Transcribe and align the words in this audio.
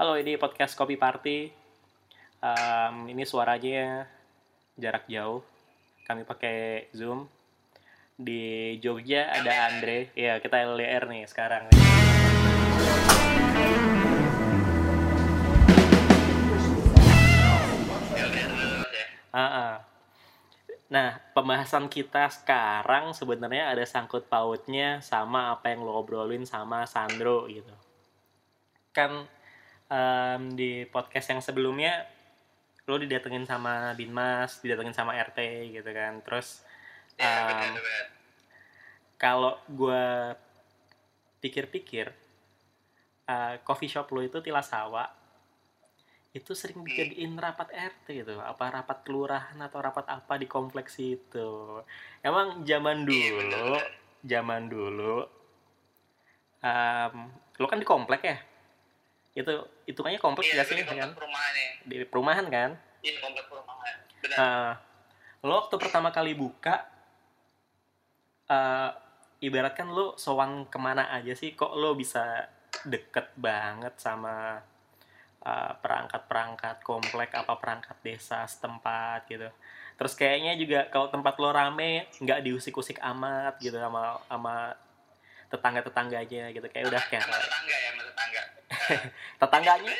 Halo, 0.00 0.16
ini 0.16 0.40
podcast 0.40 0.80
Kopi 0.80 0.96
Party. 0.96 1.52
Um, 2.40 3.12
ini 3.12 3.20
suaranya 3.28 4.08
jarak 4.72 5.04
jauh. 5.04 5.44
Kami 6.08 6.24
pakai 6.24 6.88
Zoom. 6.96 7.28
Di 8.16 8.80
Jogja 8.80 9.28
ada 9.28 9.68
Andre. 9.68 10.08
Iya, 10.16 10.40
kita 10.40 10.56
LDR 10.56 11.04
nih 11.04 11.28
sekarang. 11.28 11.68
Ah, 19.36 19.44
ah. 19.44 19.72
Nah, 20.88 21.20
pembahasan 21.36 21.92
kita 21.92 22.32
sekarang 22.32 23.12
sebenarnya 23.12 23.68
ada 23.68 23.84
sangkut 23.84 24.32
pautnya 24.32 25.04
sama 25.04 25.52
apa 25.52 25.76
yang 25.76 25.84
lo 25.84 25.92
obrolin 26.00 26.48
sama 26.48 26.88
Sandro 26.88 27.44
gitu. 27.52 27.76
Kan 28.96 29.28
em, 29.90 30.42
di 30.54 30.86
podcast 30.86 31.34
yang 31.34 31.42
sebelumnya 31.42 32.06
lo 32.86 32.96
didatengin 32.96 33.44
sama 33.44 33.92
Binmas, 33.94 34.62
didatengin 34.62 34.94
sama 34.94 35.18
RT 35.18 35.38
gitu 35.74 35.90
kan. 35.90 36.22
Terus 36.22 36.62
Ya, 37.20 37.52
benar. 37.68 38.04
kalau 39.20 39.60
gue 39.68 40.32
pikir-pikir 41.44 42.08
eh, 43.28 43.54
coffee 43.60 43.92
shop 43.92 44.08
lo 44.08 44.24
itu 44.24 44.40
Tilasawa 44.40 45.04
itu 46.30 46.54
sering 46.54 46.86
dijadiin 46.86 47.34
rapat 47.36 47.74
RT 47.74 48.06
gitu. 48.24 48.38
Apa 48.38 48.70
rapat 48.70 49.02
kelurahan 49.02 49.58
atau 49.58 49.82
rapat 49.82 50.06
apa 50.08 50.38
di 50.38 50.46
kompleks 50.46 50.96
itu. 50.96 51.82
Emang 52.22 52.62
zaman 52.64 53.02
Iya, 53.04 53.34
dulu 53.36 53.74
zaman 54.22 54.62
dulu 54.70 55.16
em, 56.62 57.14
lo 57.58 57.66
kan 57.66 57.80
di 57.82 57.86
komplek 57.88 58.22
ya? 58.24 58.38
Itu 59.34 59.66
hitungannya 59.90 60.20
kompleks 60.22 60.48
Iya, 60.48 60.62
gak 60.62 60.66
sih 60.70 60.86
kan 60.86 61.10
perumahan 61.12 61.54
ya. 61.54 61.70
di 61.84 61.96
perumahan 62.06 62.46
kan 62.46 62.70
Iya, 63.00 63.16
komplek 63.18 63.46
perumahan. 63.48 63.96
Benar. 64.20 64.36
Nah, 64.36 64.70
lo 65.40 65.52
waktu 65.64 65.74
pertama 65.80 66.08
kali 66.12 66.36
buka, 66.36 66.84
eh 68.50 68.90
ibaratkan 69.40 69.88
lo 69.88 70.20
sowan 70.20 70.68
ke 70.68 70.76
mana 70.76 71.08
aja 71.16 71.32
sih? 71.32 71.56
Kok 71.56 71.72
lo 71.80 71.96
bisa 71.96 72.44
deket 72.84 73.32
banget 73.40 73.96
sama 73.96 74.60
eh, 75.40 75.72
perangkat-perangkat 75.80 76.84
komplek 76.84 77.32
apa 77.32 77.56
perangkat 77.56 77.96
desa 78.04 78.44
setempat 78.44 79.24
gitu? 79.32 79.48
Terus 79.96 80.12
kayaknya 80.12 80.52
juga 80.60 80.88
kalau 80.92 81.08
tempat 81.08 81.40
lo 81.40 81.52
rame 81.52 82.08
nggak 82.20 82.44
diusik-usik 82.44 83.00
amat 83.00 83.56
gitu 83.64 83.80
sama 83.80 84.20
sama 84.28 84.76
tetangga-tetangganya 85.50 86.54
gitu 86.54 86.66
kayak 86.70 86.86
udah 86.86 87.02
kayak 87.10 87.26
tetangga 87.26 87.76
ya, 87.76 87.88
sama 87.90 88.02
tetangga. 88.06 88.42
tetangganya 89.42 89.94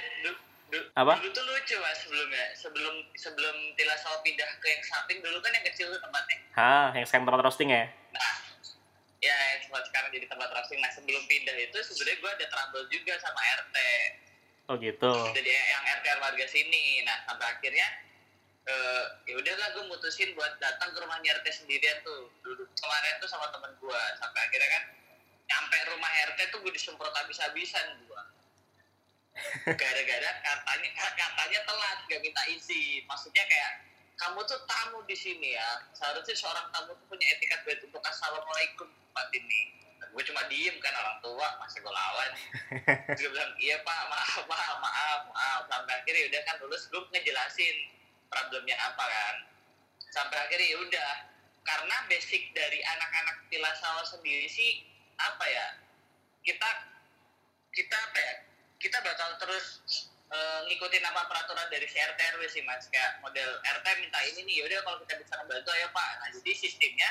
Apa? 0.95 1.19
Dulu 1.19 1.35
tuh 1.35 1.45
lucu 1.51 1.77
mas 1.83 1.99
sebelumnya. 1.99 2.45
Sebelum 2.55 2.95
sebelum 3.19 3.57
Tilasau 3.75 4.23
pindah 4.23 4.47
ke 4.63 4.67
yang 4.71 4.83
samping 4.87 5.19
dulu 5.19 5.43
kan 5.43 5.51
yang 5.51 5.67
kecil 5.67 5.91
tuh 5.91 5.99
tempatnya. 5.99 6.39
Hah, 6.55 6.95
yang 6.95 7.07
sekarang 7.07 7.27
tempat 7.27 7.43
roasting 7.43 7.75
ya? 7.75 7.91
Nah, 8.15 8.33
ya 9.19 9.35
yang 9.35 9.61
tempat 9.67 9.83
sekarang 9.91 10.11
jadi 10.15 10.27
tempat 10.31 10.49
roasting. 10.55 10.79
Nah 10.79 10.91
sebelum 10.95 11.23
pindah 11.27 11.57
itu 11.59 11.79
sebenarnya 11.83 12.17
gue 12.23 12.31
ada 12.39 12.47
trouble 12.55 12.87
juga 12.87 13.15
sama 13.19 13.41
RT. 13.67 13.77
Oh 14.71 14.75
gitu. 14.79 15.13
Jadi 15.35 15.51
yang 15.51 15.83
RT 15.99 16.07
warga 16.23 16.47
sini. 16.47 17.03
Nah 17.03 17.19
sampai 17.27 17.47
akhirnya 17.51 17.87
eh 18.71 19.05
ya 19.27 19.35
udahlah 19.43 19.69
gue 19.75 19.85
mutusin 19.91 20.31
buat 20.39 20.55
datang 20.63 20.95
ke 20.95 20.99
rumahnya 21.03 21.43
RT 21.43 21.67
sendirian 21.67 21.99
tuh. 22.07 22.31
Dulu 22.47 22.63
kemarin 22.79 23.15
tuh 23.19 23.27
sama 23.27 23.51
temen 23.51 23.75
gue. 23.75 24.03
Sampai 24.23 24.41
akhirnya 24.47 24.71
kan 24.71 24.85
nyampe 25.51 25.77
rumah 25.91 26.13
RT 26.31 26.39
tuh 26.55 26.63
gue 26.63 26.73
disemprot 26.73 27.11
habis-habisan 27.11 28.07
gue. 28.07 28.23
Gara-gara 29.67 30.31
katanya 30.47 30.91
katanya 30.95 31.61
telat 31.67 31.99
gak 32.07 32.21
minta 32.23 32.43
izin. 32.47 33.03
Maksudnya 33.11 33.43
kayak 33.51 33.73
kamu 34.15 34.39
tuh 34.47 34.61
tamu 34.71 35.03
di 35.11 35.17
sini 35.19 35.59
ya. 35.59 35.83
Seharusnya 35.97 36.37
seorang 36.39 36.71
tamu 36.71 36.95
tuh 36.95 37.07
punya 37.11 37.27
etikat 37.35 37.67
baik 37.67 37.83
untuk 37.83 38.03
assalamualaikum 38.07 38.87
tempat 38.87 39.27
ini. 39.35 39.75
Gue 40.11 40.23
cuma 40.27 40.43
diem 40.51 40.75
kan 40.83 40.95
orang 40.95 41.19
tua 41.23 41.47
masih 41.63 41.83
gue 41.83 41.93
lawan. 41.95 42.31
Gue 43.19 43.29
bilang 43.31 43.53
iya 43.59 43.79
pak 43.83 44.01
maaf 44.11 44.43
maaf 44.47 44.77
maaf 44.79 45.21
maaf. 45.35 45.61
Sampai 45.67 45.93
akhirnya 45.99 46.31
udah 46.31 46.41
kan 46.47 46.57
lulus 46.63 46.87
gue 46.91 47.03
ngejelasin 47.11 47.77
problemnya 48.31 48.77
apa 48.79 49.03
kan. 49.03 49.37
Sampai 50.11 50.37
akhirnya 50.43 50.67
ya 50.67 50.79
udah 50.83 51.11
karena 51.63 51.97
basic 52.11 52.51
dari 52.51 52.83
anak-anak 52.83 53.47
Tilasawa 53.53 54.03
sendiri 54.03 54.51
sih 54.51 54.83
apa 55.23 55.45
ya 55.45 55.67
kita 56.41 56.69
kita 57.71 57.97
apa 57.97 58.19
ya 58.19 58.35
kita 58.77 58.97
bakal 59.01 59.37
terus 59.37 59.85
eh, 60.27 60.61
ngikutin 60.65 61.05
apa 61.05 61.27
peraturan 61.27 61.69
dari 61.69 61.85
si 61.85 61.97
RT 61.97 62.17
RW 62.35 62.43
sih 62.47 62.63
mas 62.63 62.89
kayak 62.89 63.21
model 63.21 63.61
RT 63.61 63.87
minta 63.99 64.19
ini 64.25 64.41
nih 64.43 64.55
yaudah 64.61 64.81
kalau 64.83 64.99
kita 65.01 65.15
bisa 65.17 65.37
ngebantu 65.37 65.69
ayo 65.71 65.89
pak 65.91 66.11
nah 66.19 66.29
jadi 66.31 66.53
sistemnya 66.55 67.11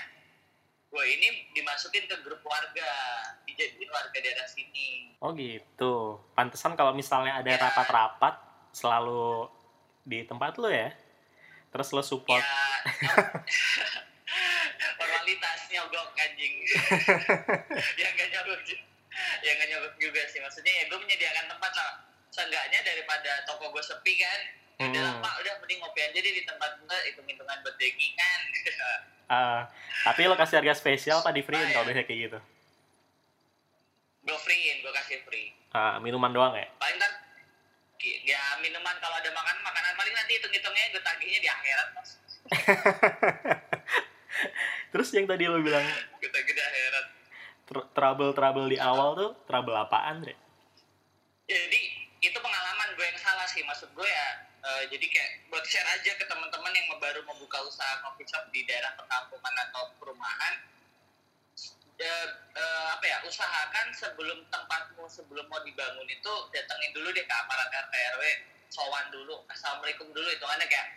gue 0.90 1.06
ini 1.06 1.28
dimasukin 1.54 2.04
ke 2.04 2.18
grup 2.20 2.42
warga 2.42 2.90
dijadiin 3.46 3.90
warga 3.90 4.18
daerah 4.18 4.46
sini 4.46 5.14
Oh 5.20 5.36
gitu. 5.36 6.16
Pantesan 6.32 6.74
kalau 6.74 6.96
misalnya 6.96 7.38
ada 7.38 7.52
Ya. 7.52 7.60
rapat-rapat 7.60 8.40
selalu 8.72 9.52
di 10.02 10.24
tempat 10.24 10.56
lo 10.56 10.72
ya. 10.72 10.96
Terus 11.68 11.92
lo 11.92 12.00
support. 12.00 12.40
ya 12.40 12.56
formalitas 14.96 15.60
nyogok 15.70 16.08
anjing 16.16 16.54
ya 17.96 18.08
nyogok 18.30 18.62
juga 18.64 18.84
ya 19.46 19.52
nggak 19.54 19.68
nyogok 19.70 19.94
juga 19.98 20.22
sih 20.26 20.40
maksudnya 20.40 20.74
ya 20.74 20.84
gue 20.86 20.98
menyediakan 20.98 21.46
tempat 21.48 21.72
lah 21.74 21.92
seenggaknya 22.30 22.80
daripada 22.82 23.32
toko 23.44 23.70
gue 23.70 23.82
sepi 23.82 24.16
kan 24.16 24.40
udah 24.82 25.02
lah 25.02 25.12
Hmm. 25.12 25.20
pak 25.20 25.34
udah 25.38 25.54
mending 25.60 25.80
ngopi 25.80 26.00
aja 26.02 26.16
deh 26.16 26.34
di 26.34 26.44
tempat 26.44 26.72
gue 26.78 26.98
hitung 27.06 27.26
hitungan 27.26 27.58
buat 27.60 27.76
dagingan 27.76 28.42
Ah, 29.30 29.70
tapi 30.02 30.26
lo 30.26 30.34
kasih 30.34 30.58
harga 30.58 30.74
spesial 30.74 31.20
apa 31.20 31.30
di 31.30 31.44
free 31.44 31.54
Ah, 31.54 31.70
kalau 31.70 31.86
ya. 31.86 31.94
biasanya 31.94 32.08
kayak 32.08 32.20
gitu? 32.26 32.40
gue 34.22 34.38
freein 34.40 34.78
gue 34.80 34.94
kasih 34.96 35.22
free 35.22 35.54
Ah, 35.70 36.00
minuman 36.00 36.30
doang 36.30 36.56
ya? 36.56 36.66
paling 36.76 36.96
ntar 36.96 37.12
ya 38.00 38.42
minuman 38.58 38.96
kalau 38.98 39.14
ada 39.14 39.30
makanan 39.30 39.62
makanan 39.62 39.94
paling 39.94 40.14
nanti 40.14 40.32
hitung 40.34 40.50
hitungnya 40.50 40.84
gue 40.90 41.02
tagihnya 41.04 41.40
di 41.40 41.50
akhirat 41.52 41.88
mas 41.92 42.10
Terus 45.00 45.16
yang 45.16 45.32
tadi 45.32 45.48
lo 45.48 45.64
bilang 45.64 45.88
di 46.20 46.28
akhirat. 46.28 47.06
tr- 47.72 47.88
trouble-trouble 47.96 48.68
di 48.68 48.76
awal 48.76 49.16
tuh 49.16 49.32
trouble 49.48 49.72
apaan, 49.72 50.20
Dre? 50.28 50.36
jadi 51.48 51.82
itu 52.20 52.36
pengalaman 52.36 53.00
gue 53.00 53.06
yang 53.08 53.16
salah 53.16 53.48
sih. 53.48 53.64
Maksud 53.64 53.96
gue 53.96 54.04
ya 54.04 54.28
eh, 54.60 54.84
jadi 54.92 55.06
kayak 55.08 55.32
buat 55.48 55.64
share 55.64 55.88
aja 55.88 56.12
ke 56.20 56.28
teman-teman 56.28 56.76
yang 56.76 57.00
baru 57.00 57.24
membuka 57.24 57.64
usaha 57.64 58.04
coffee 58.04 58.28
shop 58.28 58.44
di 58.52 58.68
daerah 58.68 58.92
perkampungan 59.00 59.56
atau 59.72 59.88
perumahan. 60.04 60.68
Eh, 61.96 62.28
eh, 62.60 62.88
apa 62.92 63.06
ya 63.08 63.24
usahakan 63.24 63.96
sebelum 63.96 64.44
tempatmu 64.52 65.08
sebelum 65.08 65.48
mau 65.48 65.64
dibangun 65.64 66.12
itu 66.12 66.34
datengin 66.52 66.92
dulu 66.92 67.08
deh 67.16 67.24
ke 67.24 67.36
aparat 67.40 67.72
RT 67.72 67.94
RW 68.20 68.24
sowan 68.68 69.08
dulu 69.16 69.48
assalamualaikum 69.48 70.12
dulu 70.12 70.28
hitungannya 70.28 70.68
kayak 70.68 70.88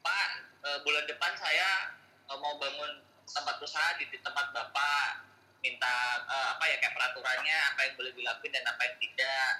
pak 0.00 0.28
eh, 0.64 0.78
bulan 0.84 1.04
depan 1.08 1.32
saya 1.36 1.96
eh, 2.28 2.38
mau 2.40 2.56
bangun 2.60 3.09
tempat 3.30 3.56
usaha 3.62 3.96
di, 3.96 4.04
di 4.10 4.18
tempat 4.20 4.50
bapak 4.50 5.30
minta 5.60 5.94
eh, 6.24 6.46
apa 6.56 6.64
ya 6.66 6.76
kayak 6.80 6.94
peraturannya 6.96 7.58
apa 7.72 7.80
yang 7.84 7.94
boleh 8.00 8.12
dilakuin 8.16 8.52
dan 8.52 8.64
apa 8.68 8.80
yang 8.84 8.96
tidak. 8.98 9.52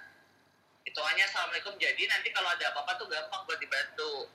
Hitungannya 0.89 1.25
assalamualaikum 1.29 1.77
jadi 1.77 2.03
nanti 2.09 2.29
kalau 2.33 2.49
ada 2.49 2.73
apa-apa 2.73 2.97
tuh 2.97 3.07
gampang 3.07 3.45
buat 3.45 3.61
dibantu. 3.61 4.33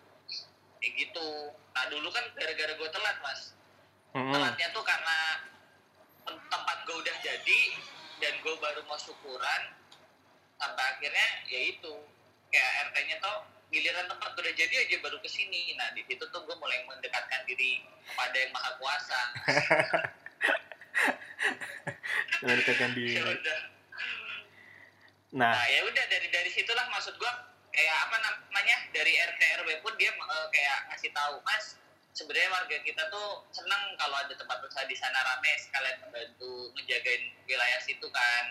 Kayak 0.80 0.94
gitu. 1.02 1.30
Nah 1.74 1.86
dulu 1.90 2.08
kan 2.14 2.26
gara-gara 2.38 2.74
gue 2.78 2.90
telat 2.94 3.18
mas. 3.26 3.42
Hmm. 4.16 4.32
telatnya 4.32 4.72
tuh 4.72 4.80
karena 4.88 5.18
tem- 6.24 6.48
tempat 6.48 6.78
gue 6.88 6.96
udah 6.96 7.16
jadi 7.20 7.62
dan 8.24 8.34
gue 8.40 8.56
baru 8.64 8.80
mau 8.88 8.96
syukuran 8.96 9.62
sampai 10.62 10.84
akhirnya 10.96 11.28
ya 11.50 11.60
itu. 11.74 11.94
Kayak 12.54 12.94
RT-nya 12.94 13.18
tuh 13.20 13.38
giliran 13.76 14.08
tempat 14.08 14.32
udah 14.32 14.54
jadi 14.56 14.88
aja 14.88 14.96
baru 15.04 15.20
ke 15.20 15.28
sini. 15.28 15.76
Nah 15.76 15.92
di 15.92 16.08
situ 16.08 16.24
tuh 16.32 16.42
gue 16.48 16.56
mulai 16.56 16.80
mendekatkan 16.88 17.44
diri 17.44 17.84
kepada 18.08 18.36
yang 18.40 18.52
maha 18.56 18.72
kuasa. 18.80 19.20
Mendekatkan 22.48 22.96
diri. 22.96 23.20
ya 23.20 23.24
udah. 23.28 23.60
Nah, 25.36 25.52
Nah 25.52 25.68
ya 25.68 25.84
udah 25.84 26.06
dari 26.08 26.32
dari 26.32 26.48
situlah 26.48 26.88
maksud 26.88 27.20
gua 27.20 27.52
kayak 27.76 27.96
apa 28.08 28.16
namanya 28.24 28.88
dari 28.96 29.20
RT 29.20 29.42
RW 29.60 29.84
pun 29.84 29.92
dia 30.00 30.16
eh, 30.16 30.48
kayak 30.56 30.96
ngasih 30.96 31.12
tahu 31.12 31.44
mas 31.44 31.76
sebenarnya 32.16 32.48
warga 32.48 32.80
kita 32.88 33.04
tuh 33.12 33.44
seneng 33.52 34.00
kalau 34.00 34.16
ada 34.16 34.32
tempat 34.32 34.64
usaha 34.64 34.88
di 34.88 34.96
sana 34.96 35.20
rame 35.20 35.52
sekalian 35.60 36.00
membantu 36.08 36.72
ngejagain 36.80 37.36
wilayah 37.44 37.80
situ 37.84 38.08
kan. 38.08 38.46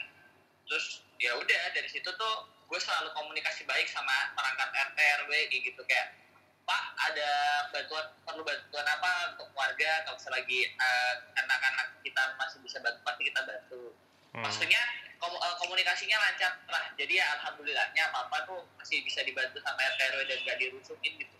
Terus 0.69 1.00
ya 1.17 1.32
udah 1.41 1.62
dari 1.73 1.88
situ 1.88 2.12
tuh 2.12 2.37
gue 2.64 2.78
selalu 2.78 3.08
komunikasi 3.12 3.64
baik 3.64 3.87
sama 3.87 4.32
perangkat 4.32 4.69
RT 4.72 4.99
RW 5.25 5.31
kayak 5.49 5.62
gitu. 5.64 5.82
Kayak 5.84 6.16
Pak 6.64 6.82
ada 6.96 7.31
bantuan 7.69 8.06
perlu 8.25 8.40
bantuan 8.40 8.87
apa 8.88 9.37
untuk 9.37 9.52
warga? 9.52 9.90
Kalau 10.05 10.16
selagi 10.16 10.64
eh, 10.66 11.14
anak-anak 11.37 12.00
kita 12.00 12.34
masih 12.34 12.58
bisa 12.61 12.81
bantu 12.81 13.00
pasti 13.05 13.22
kita 13.25 13.40
bantu. 13.44 13.93
Hmm. 14.34 14.43
maksudnya 14.43 14.82
komu- 15.22 15.38
eh, 15.38 15.56
komunikasinya 15.61 16.19
lancar 16.19 16.58
lah. 16.66 16.90
Jadi 16.96 17.20
ya 17.20 17.38
alhamdulillahnya 17.38 18.11
apa 18.11 18.26
apa 18.26 18.37
tuh 18.44 18.67
masih 18.75 19.05
bisa 19.05 19.22
dibantu 19.22 19.60
sama 19.60 19.78
RT 19.84 20.00
RW 20.10 20.20
dan 20.26 20.38
gak 20.43 20.58
dirusukin 20.58 21.12
gitu. 21.20 21.37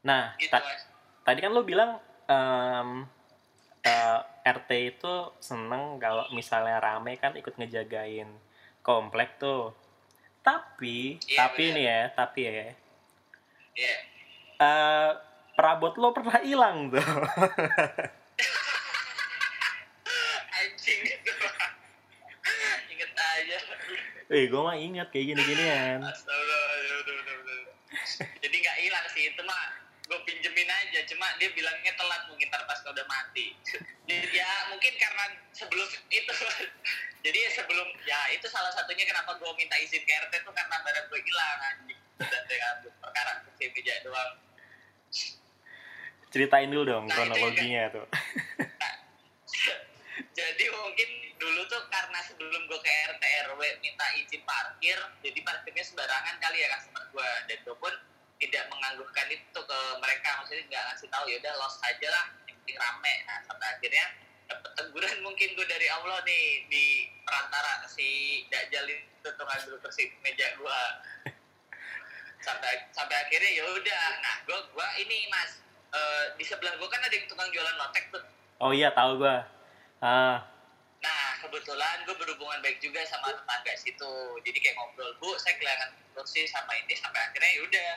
Nah, 0.00 0.32
gitu 0.40 0.48
ta- 0.48 0.64
mas. 0.64 0.88
tadi 1.26 1.38
kan 1.44 1.52
lu 1.52 1.60
bilang 1.60 2.00
em, 2.24 3.04
eh, 3.82 4.18
RT 4.46 4.70
itu 4.96 5.12
seneng 5.38 6.00
kalau 6.00 6.24
misalnya 6.30 6.80
rame 6.80 7.18
kan 7.18 7.36
ikut 7.36 7.52
ngejagain 7.56 8.30
komplek 8.80 9.36
tuh. 9.36 9.72
Tapi, 10.40 11.20
Iya, 11.22 11.36
tapi 11.38 11.64
bener. 11.66 11.74
nih 11.76 11.84
ya, 11.84 12.00
tapi 12.10 12.40
ya, 12.42 12.52
Iya. 13.76 13.94
eh, 14.58 15.10
perabot 15.52 15.92
lo 15.94 16.10
pernah 16.10 16.40
hilang 16.40 16.88
tuh. 16.88 17.00
anjing 20.50 21.00
gitu 21.02 21.30
inget 22.90 23.10
aja 23.12 23.58
Eh, 24.30 24.46
gue 24.46 24.60
mah 24.60 24.76
ingat 24.76 25.10
kayak 25.10 25.34
gini-ginian. 25.34 25.98
Astagfirullah, 26.00 26.62
ya 26.78 26.94
betul, 26.96 27.14
betul, 27.18 27.36
betul. 27.36 27.60
jadi 28.38 28.56
nggak 28.56 28.76
hilang 28.78 29.06
sih 29.10 29.22
itu 29.26 29.42
mah 29.42 29.62
gue 30.06 30.18
pinjemin 30.22 30.70
aja 30.70 30.99
cuma 31.10 31.26
dia 31.42 31.50
bilangnya 31.50 31.90
telat 31.98 32.22
mungkin 32.30 32.46
ntar 32.46 32.62
pas 32.70 32.78
udah 32.86 33.06
mati. 33.10 33.58
Jadi, 34.06 34.30
ya 34.38 34.70
mungkin 34.70 34.94
karena 34.94 35.24
sebelum 35.50 35.88
itu. 36.08 36.34
Jadi 37.26 37.38
sebelum 37.52 37.84
ya 38.08 38.32
itu 38.32 38.48
salah 38.48 38.72
satunya 38.72 39.04
kenapa 39.04 39.36
gue 39.36 39.50
minta 39.58 39.76
izin 39.76 40.00
ke 40.08 40.08
RT 40.08 40.40
tuh 40.40 40.54
karena 40.56 40.80
barang 40.80 41.06
gue 41.12 41.20
hilang 41.20 41.58
anjing. 41.68 42.00
Dan 42.16 42.42
dengan 42.48 42.74
perkara 43.02 43.44
meja 43.60 43.94
doang. 44.06 44.32
Ceritain 46.30 46.70
dulu 46.70 46.86
dong 46.86 47.04
Nah, 47.10 47.12
itu 47.12 47.20
kronologinya 47.26 47.82
tuh. 47.92 48.06
jadi 50.36 50.64
mungkin 50.72 51.08
dulu 51.36 51.60
tuh 51.68 51.82
karena 51.90 52.20
sebelum 52.24 52.62
gue 52.68 52.80
ke 52.80 52.92
RT 53.16 53.24
RW 53.50 53.60
minta 53.80 54.06
izin 54.16 54.42
parkir 54.44 54.98
jadi 55.24 55.40
parkirnya 55.42 55.84
sembarangan 55.84 56.36
kali 56.38 56.60
ya 56.60 56.68
customer 56.76 57.04
gue 57.08 57.30
dan 57.48 57.58
gue 57.64 57.76
pun 57.76 57.94
tidak 58.40 58.64
menganggurkan 58.72 59.26
itu 59.28 59.60
ke 59.60 59.80
mereka. 60.00 60.40
Maksudnya 60.40 60.64
nggak 60.66 60.84
ngasih 60.90 61.08
tahu 61.12 61.24
ya 61.28 61.36
udah 61.44 61.54
los 61.60 61.76
aja 61.84 62.08
lah 62.08 62.24
yang 62.48 62.56
penting 62.56 62.76
rame. 62.80 63.14
Nah 63.28 63.38
sampai 63.44 63.66
akhirnya 63.76 64.04
dapet 64.48 64.70
teguran 64.74 65.16
mungkin 65.26 65.48
gue 65.54 65.66
dari 65.68 65.86
Allah 65.92 66.18
nih 66.24 66.44
di 66.72 66.84
perantara 67.22 67.84
si 67.86 68.42
Dajjal 68.48 68.88
itu 68.88 69.28
tuh 69.28 69.44
ngambil 69.44 69.76
kursi 69.84 70.08
meja 70.24 70.56
gue 70.56 70.80
sampai 72.46 72.88
sampai 72.96 73.16
akhirnya 73.28 73.50
ya 73.52 73.64
udah. 73.68 74.04
Nah 74.24 74.34
gue 74.48 74.58
gue 74.72 74.88
ini 75.04 75.28
mas 75.28 75.60
eh, 75.92 76.24
di 76.40 76.44
sebelah 76.48 76.74
gue 76.80 76.88
kan 76.88 77.04
ada 77.04 77.12
yang 77.12 77.28
tukang 77.28 77.52
jualan 77.52 77.76
lotek 77.76 78.08
tuh. 78.08 78.24
Oh 78.60 78.72
iya, 78.76 78.92
tahu 78.92 79.24
gue. 79.24 79.36
Ah, 80.04 80.44
Nah, 81.00 81.40
kebetulan 81.40 82.04
gue 82.04 82.12
berhubungan 82.12 82.60
baik 82.60 82.76
juga 82.84 83.00
sama 83.08 83.32
tetangga 83.32 83.72
situ. 83.80 84.12
Jadi 84.44 84.58
kayak 84.60 84.76
ngobrol, 84.76 85.16
Bu, 85.16 85.32
saya 85.40 85.56
kehilangan 85.56 85.96
kursi 86.12 86.44
sama 86.44 86.76
ini. 86.76 86.92
Sampai 86.92 87.24
akhirnya 87.24 87.50
ya 87.56 87.60
udah. 87.64 87.90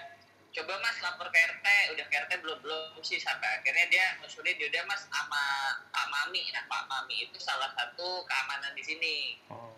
Coba 0.54 0.78
Mas 0.86 1.02
lapor 1.02 1.34
ke 1.34 1.40
RT, 1.42 1.66
udah 1.98 2.06
ke 2.06 2.16
RT 2.30 2.32
belum 2.46 2.62
belum 2.62 3.02
sih 3.02 3.18
sampai 3.18 3.58
akhirnya 3.58 3.90
dia 3.90 4.06
ngusulin 4.22 4.54
ya 4.54 4.70
udah 4.70 4.84
Mas 4.86 5.02
sama 5.10 5.44
Pak 5.90 6.06
Mami. 6.14 6.46
Nah, 6.54 6.62
Pak 6.70 6.86
Mami 6.86 7.26
itu 7.26 7.42
salah 7.42 7.74
satu 7.74 8.22
keamanan 8.30 8.78
di 8.78 8.86
sini. 8.86 9.16
hmm. 9.50 9.74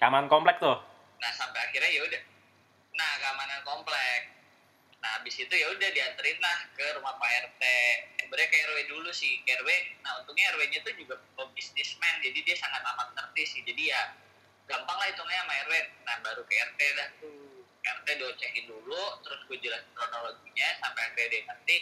keamanan 0.00 0.32
komplek 0.32 0.56
tuh. 0.56 0.80
Nah, 1.20 1.30
sampai 1.36 1.68
akhirnya 1.68 1.92
ya 1.92 2.00
udah. 2.08 2.22
Nah, 2.96 3.12
keamanan 3.20 3.60
komplek. 3.60 4.20
Nah, 5.04 5.20
habis 5.20 5.36
itu 5.36 5.52
ya 5.52 5.68
udah 5.68 5.88
dianterin 5.92 6.40
lah 6.40 6.58
ke 6.72 6.84
rumah 6.96 7.20
Pak 7.20 7.52
RT. 7.52 7.62
Sebenarnya 8.24 8.48
ke 8.48 8.56
RW 8.72 8.78
dulu 8.88 9.12
sih, 9.12 9.44
ke 9.44 9.52
RW. 9.60 9.68
Nah, 10.00 10.24
untungnya 10.24 10.48
RW-nya 10.56 10.80
tuh 10.80 10.96
juga 10.96 11.20
bisnismen, 11.52 12.24
jadi 12.24 12.40
dia 12.40 12.56
sangat 12.56 12.80
amat 12.88 13.12
ngerti 13.20 13.42
sih. 13.44 13.60
Jadi 13.68 13.92
ya 13.92 14.16
gampang 14.64 14.96
lah 14.96 15.12
hitungnya 15.12 15.44
sama 15.44 15.52
RW. 15.68 15.74
Nah, 16.08 16.16
baru 16.24 16.40
ke 16.48 16.54
RT 16.56 16.80
dah 16.96 17.08
tuh. 17.20 17.49
RT 17.80 18.06
docekin 18.20 18.64
dulu, 18.68 19.02
terus 19.24 19.40
gue 19.48 19.56
jelasin 19.60 19.90
kronologinya 19.96 20.68
sampai 20.84 21.00
akhirnya 21.10 21.28
dia 21.32 21.42
ngerti. 21.48 21.76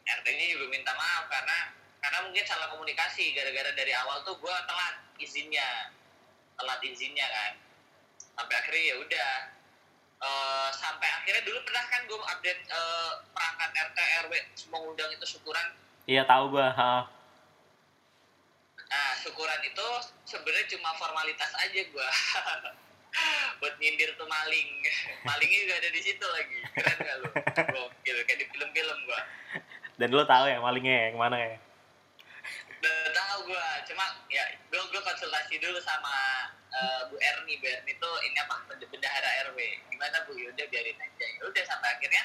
RT-nya 0.00 0.46
juga 0.58 0.66
minta 0.72 0.92
maaf 0.96 1.30
karena 1.30 1.58
karena 2.00 2.18
mungkin 2.26 2.44
salah 2.48 2.66
komunikasi 2.72 3.36
gara-gara 3.36 3.70
dari 3.76 3.92
awal 3.94 4.24
tuh 4.24 4.34
gue 4.40 4.54
telat 4.66 4.96
izinnya 5.20 5.92
telat 6.56 6.80
izinnya 6.82 7.28
kan 7.28 7.52
sampai 8.34 8.54
akhirnya 8.58 8.82
ya 8.90 8.96
udah 8.98 9.30
Eh, 10.20 10.68
sampai 10.76 11.08
akhirnya 11.08 11.40
dulu 11.48 11.64
pernah 11.64 11.80
kan 11.88 12.04
gue 12.04 12.12
update 12.20 12.60
eh, 12.68 13.12
perangkat 13.32 13.70
RT 13.72 13.98
RW 14.28 14.32
semua 14.52 14.80
undang 14.84 15.08
itu 15.08 15.24
syukuran 15.24 15.64
Iya, 16.04 16.28
tahu 16.28 16.52
gue. 16.52 16.68
Ha. 16.68 17.08
nah 18.90 19.10
syukuran 19.16 19.64
itu 19.64 19.86
sebenarnya 20.28 20.66
cuma 20.76 20.92
formalitas 21.00 21.54
aja 21.56 21.80
gue 21.88 22.08
buat 23.60 23.74
nyindir 23.76 24.10
tuh 24.14 24.24
maling. 24.24 24.70
Malingnya 25.28 25.58
juga 25.60 25.74
ada 25.76 25.88
di 25.88 26.00
situ 26.00 26.26
lagi. 26.26 26.58
Keren 26.74 26.96
gak 26.98 27.16
lu? 27.20 27.28
Gokil 27.70 28.16
kayak 28.24 28.38
di 28.38 28.46
film-film 28.48 28.98
gue 29.04 29.20
Dan 29.94 30.10
lo 30.10 30.24
tahu 30.24 30.48
ya 30.48 30.58
malingnya 30.58 31.12
yang 31.12 31.16
mana 31.16 31.36
ya? 31.36 31.56
udah 32.80 33.12
tahu 33.12 33.38
gue 33.44 33.66
cuma 33.92 34.04
ya 34.32 34.40
gue 34.66 34.80
gue 34.80 35.02
konsultasi 35.04 35.60
dulu 35.60 35.76
sama 35.78 36.48
eh, 36.72 37.00
Bu 37.12 37.20
Erni 37.20 37.60
Bu 37.60 37.68
Erni 37.68 37.92
tuh 37.94 38.14
ini 38.24 38.40
apa? 38.40 38.56
Bend- 38.64 38.88
bendahara 38.88 39.52
RW 39.52 39.58
gimana 39.86 40.24
Bu? 40.24 40.32
Yaudah 40.32 40.64
biarin 40.66 40.96
aja. 40.96 41.26
Ya 41.28 41.42
udah 41.44 41.64
sampai 41.68 41.92
akhirnya 41.92 42.24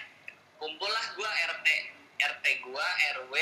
kumpul 0.56 0.88
lah 0.88 1.06
gue 1.12 1.28
RT 1.28 1.68
RT 2.16 2.46
gue 2.64 2.88
RW 3.20 3.34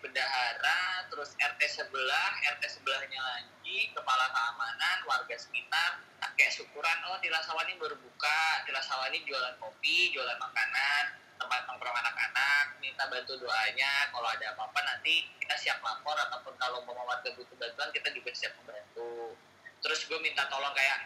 bendahara 0.00 1.04
terus 1.12 1.36
RT 1.36 1.60
sebelah 1.68 2.32
RT 2.56 2.62
sebelahnya 2.80 3.20
lagi 3.20 3.92
kepala 3.92 4.24
keamanan 4.32 4.98
warga 5.04 5.36
sekitar. 5.36 6.00
Nah, 6.22 6.30
kayak 6.32 6.52
syukuran 6.56 6.98
oh 7.12 7.20
Tilasawani 7.20 7.76
baru 7.76 7.96
buka 8.00 8.40
Tilasawani 8.64 9.20
jualan 9.28 9.60
kopi 9.60 10.16
jualan 10.16 10.38
makanan 10.40 11.04
tempat 11.36 11.60
nongkrong 11.68 11.96
anak-anak 11.98 12.78
minta 12.78 13.04
bantu 13.10 13.34
doanya 13.36 14.08
kalau 14.14 14.28
ada 14.30 14.54
apa-apa 14.54 14.80
nanti 14.86 15.28
kita 15.42 15.54
siap 15.58 15.82
lapor 15.84 16.14
ataupun 16.14 16.54
kalau 16.56 16.80
mau 16.88 16.96
warga 17.04 17.28
butuh 17.36 17.56
bantuan 17.58 17.90
kita 17.92 18.08
juga 18.16 18.30
siap 18.32 18.56
membantu. 18.62 19.36
Terus 19.84 20.08
gue 20.08 20.18
minta 20.22 20.48
tolong 20.48 20.72
kayak 20.72 20.98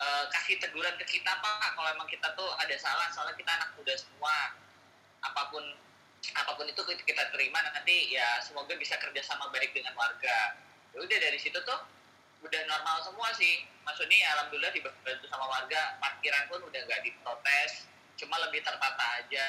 eh, 0.00 0.24
kasih 0.32 0.56
teguran 0.62 0.96
ke 0.96 1.04
kita 1.04 1.32
pak 1.44 1.76
kalau 1.76 1.88
emang 1.92 2.08
kita 2.08 2.32
tuh 2.32 2.48
ada 2.56 2.72
salah 2.80 3.10
soalnya 3.12 3.36
kita 3.36 3.50
anak 3.52 3.68
muda 3.76 3.92
semua. 3.98 4.56
Apa 5.20 5.52
pun 5.52 5.60
apa 6.36 6.52
pun 6.52 6.68
itu 6.68 6.82
kita 6.84 7.22
terima 7.32 7.58
nanti 7.64 8.12
ya 8.12 8.38
semoga 8.44 8.76
bisa 8.76 8.96
kerja 9.00 9.22
sama 9.24 9.48
baik 9.48 9.72
dengan 9.72 9.96
warga. 9.96 10.56
Ya 10.92 10.98
udah 11.00 11.18
dari 11.18 11.38
situ 11.40 11.56
tuh 11.64 11.80
udah 12.44 12.60
normal 12.68 13.00
semua 13.00 13.28
sih. 13.34 13.64
Maksudnya 13.84 14.16
ya 14.20 14.28
alhamdulillah 14.36 14.72
dibantu 14.76 15.26
sama 15.32 15.48
warga 15.48 15.96
parkiran 15.98 16.44
pun 16.52 16.60
udah 16.68 16.80
nggak 16.84 17.02
diprotes 17.02 17.88
cuma 18.20 18.36
lebih 18.48 18.60
tertata 18.60 19.06
aja. 19.24 19.46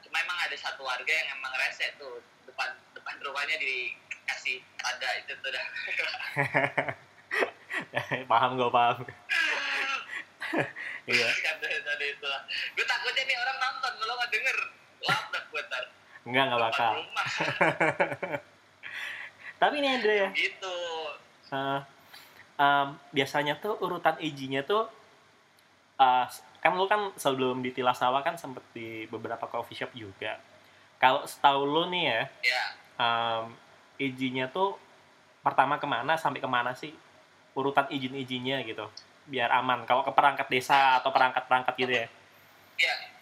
Cuma 0.00 0.16
emang 0.24 0.38
ada 0.40 0.56
satu 0.56 0.82
warga 0.88 1.12
yang 1.12 1.36
emang 1.36 1.52
rese 1.60 1.92
tuh 2.00 2.24
depan 2.48 2.72
depan 2.96 3.14
rumahnya 3.20 3.60
dikasih 3.60 4.64
tanda 4.80 5.10
itu 5.20 5.32
tuh 5.36 5.50
dah. 5.52 5.66
Paham 8.30 8.56
gue 8.56 8.70
paham. 8.72 8.98
iya. 11.10 11.28
gue 12.72 12.84
takutnya 12.86 13.22
nih 13.26 13.36
orang 13.36 13.58
nonton 13.60 13.92
kalau 13.98 14.14
nggak 14.16 14.30
denger 14.32 14.56
labrak 15.04 15.44
gue 15.52 15.62
ntar 15.68 15.84
Enggak, 16.26 16.42
nggak 16.50 16.58
depan 16.58 16.70
bakal. 16.74 16.94
Tapi 19.62 19.74
nih 19.80 19.90
Andre 19.94 20.14
ya, 20.18 20.28
gitu. 20.34 20.76
Eh, 21.54 21.80
em, 22.58 22.88
biasanya 23.14 23.54
tuh 23.62 23.78
urutan 23.78 24.18
izinnya 24.18 24.66
tuh 24.66 24.90
eh, 25.96 26.26
kan 26.60 26.74
lu 26.74 26.90
kan 26.90 27.14
sebelum 27.14 27.62
di 27.62 27.70
Tilasawa 27.70 28.26
kan 28.26 28.34
sempet 28.34 28.66
di 28.74 29.06
beberapa 29.06 29.46
coffee 29.46 29.78
shop 29.78 29.94
juga. 29.94 30.36
Kalau 30.98 31.22
setahu 31.24 31.62
lu 31.62 31.82
nih 31.94 32.04
ya, 32.10 32.22
ya. 32.42 32.64
em, 32.98 33.44
izinnya 34.02 34.50
tuh 34.50 34.74
pertama 35.40 35.78
ke 35.78 35.86
mana 35.86 36.18
sampai 36.18 36.42
ke 36.42 36.50
mana 36.50 36.74
sih 36.74 36.90
urutan 37.54 37.86
izin-izinnya 37.88 38.66
gitu 38.66 38.90
biar 39.30 39.54
aman. 39.62 39.86
Kalau 39.86 40.02
ke 40.02 40.10
perangkat 40.10 40.50
desa 40.50 40.98
atau 40.98 41.14
perangkat-perangkat 41.14 41.74
gitu 41.78 41.92
ya. 42.02 42.06
Ya 42.76 43.15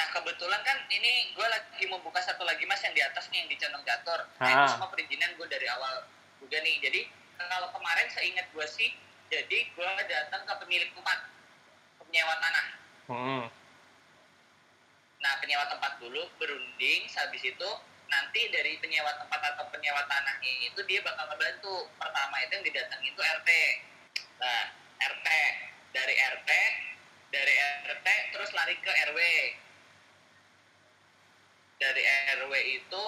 nah 0.00 0.06
kebetulan 0.16 0.64
kan 0.64 0.80
ini 0.88 1.36
gue 1.36 1.44
lagi 1.44 1.84
mau 1.92 2.00
buka 2.00 2.24
satu 2.24 2.40
lagi 2.48 2.64
mas 2.64 2.80
yang 2.80 2.96
di 2.96 3.04
atas 3.04 3.28
nih 3.28 3.44
yang 3.44 3.48
di 3.52 3.56
Condong 3.60 3.84
Catur 3.84 4.20
nah 4.40 4.48
itu 4.48 4.64
Ah. 4.64 4.70
semua 4.72 4.88
perizinan 4.88 5.36
gue 5.36 5.44
dari 5.44 5.68
awal 5.68 6.08
juga 6.40 6.56
nih 6.64 6.80
jadi 6.80 7.00
kalau 7.36 7.68
kemarin 7.76 8.08
seingat 8.08 8.48
gue 8.48 8.64
sih 8.64 8.96
jadi 9.28 9.58
gue 9.76 9.84
datang 10.08 10.48
ke 10.48 10.54
pemilik 10.64 10.88
tempat 10.96 11.18
penyewa 12.00 12.34
tanah 12.40 12.66
hmm. 13.12 13.44
Nah, 15.20 15.36
penyewa 15.36 15.68
tempat 15.68 16.00
dulu 16.00 16.24
berunding, 16.40 17.04
habis 17.12 17.44
itu 17.44 17.70
nanti 18.08 18.40
dari 18.50 18.80
penyewa 18.80 19.12
tempat 19.20 19.52
atau 19.52 19.68
penyewa 19.68 20.00
tanah 20.08 20.40
ini 20.40 20.72
itu 20.72 20.80
dia 20.88 21.04
bakal 21.04 21.28
ngebantu. 21.28 21.92
Pertama 22.00 22.40
itu 22.40 22.52
yang 22.56 22.64
didatangi 22.64 23.08
itu 23.12 23.20
RT. 23.20 23.50
Nah, 24.40 24.64
RT 24.96 25.28
dari 25.92 26.14
RT 26.16 26.50
dari 27.30 27.54
RT 27.92 28.08
terus 28.32 28.50
lari 28.56 28.74
ke 28.80 28.90
RW. 29.12 29.18
Dari 31.80 32.02
RW 32.44 32.52
itu 32.76 33.04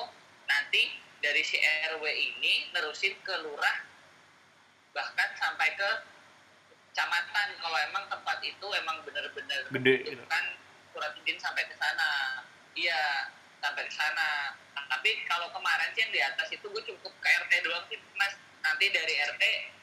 nanti 0.48 0.82
dari 1.20 1.44
si 1.44 1.60
RW 1.60 2.04
ini 2.08 2.72
nerusin 2.72 3.14
ke 3.20 3.34
lurah 3.44 3.78
bahkan 4.96 5.28
sampai 5.36 5.76
ke 5.76 5.90
kecamatan. 6.92 7.48
Kalau 7.60 7.78
emang 7.88 8.04
tempat 8.08 8.38
itu 8.44 8.66
emang 8.76 9.00
bener-bener 9.04 9.68
Gede, 9.68 10.08
membutuhkan 10.08 10.44
surat 10.92 11.12
izin 11.20 11.36
sampai 11.40 11.64
ke 11.68 11.74
sana. 11.76 12.40
Iya 12.72 13.28
sampai 13.60 13.88
ke 13.88 13.92
sana. 13.92 14.56
Nah, 14.72 14.84
tapi 14.88 15.20
kalau 15.28 15.52
kemarin 15.52 15.92
sih 15.92 16.04
yang 16.04 16.12
di 16.12 16.20
atas 16.20 16.48
itu 16.52 16.64
gue 16.68 16.82
cukup 16.84 17.12
ke 17.20 17.28
RT 17.28 17.52
doang 17.68 17.84
sih 17.92 18.00
mas. 18.16 18.36
Nanti 18.64 18.88
dari 18.88 19.14
RT 19.20 19.42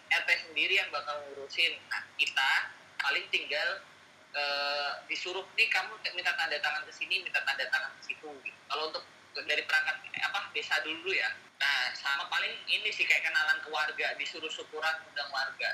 RT 0.09 0.29
sendiri 0.49 0.81
yang 0.81 0.89
bakal 0.89 1.21
ngurusin. 1.29 1.77
Nah 1.93 2.01
kita 2.17 2.73
paling 2.99 3.25
tinggal 3.29 3.85
eh, 4.31 4.91
disuruh 5.05 5.45
nih 5.53 5.67
kamu 5.67 5.93
minta 6.13 6.33
tanda 6.33 6.57
tangan 6.59 6.85
ke 6.85 6.93
sini 6.93 7.21
minta 7.21 7.41
tanda 7.41 7.65
tangan 7.65 7.89
ke 7.97 8.01
situ 8.05 8.29
gitu. 8.43 8.59
kalau 8.67 8.93
untuk 8.93 9.03
dari 9.33 9.63
perangkat 9.63 9.95
eh, 10.13 10.21
apa 10.21 10.49
desa 10.51 10.77
dulu 10.81 11.09
ya. 11.09 11.29
Nah 11.57 11.91
sama 11.93 12.27
paling 12.27 12.53
ini 12.65 12.89
sih 12.89 13.03
kayak 13.03 13.25
kenalan 13.25 13.57
ke 13.59 13.69
warga 13.69 14.07
disuruh 14.15 14.49
syukuran 14.49 14.95
undang 15.05 15.29
warga. 15.29 15.69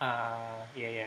Ah, 0.00 0.64
iya 0.72 0.88
iya. 0.88 1.06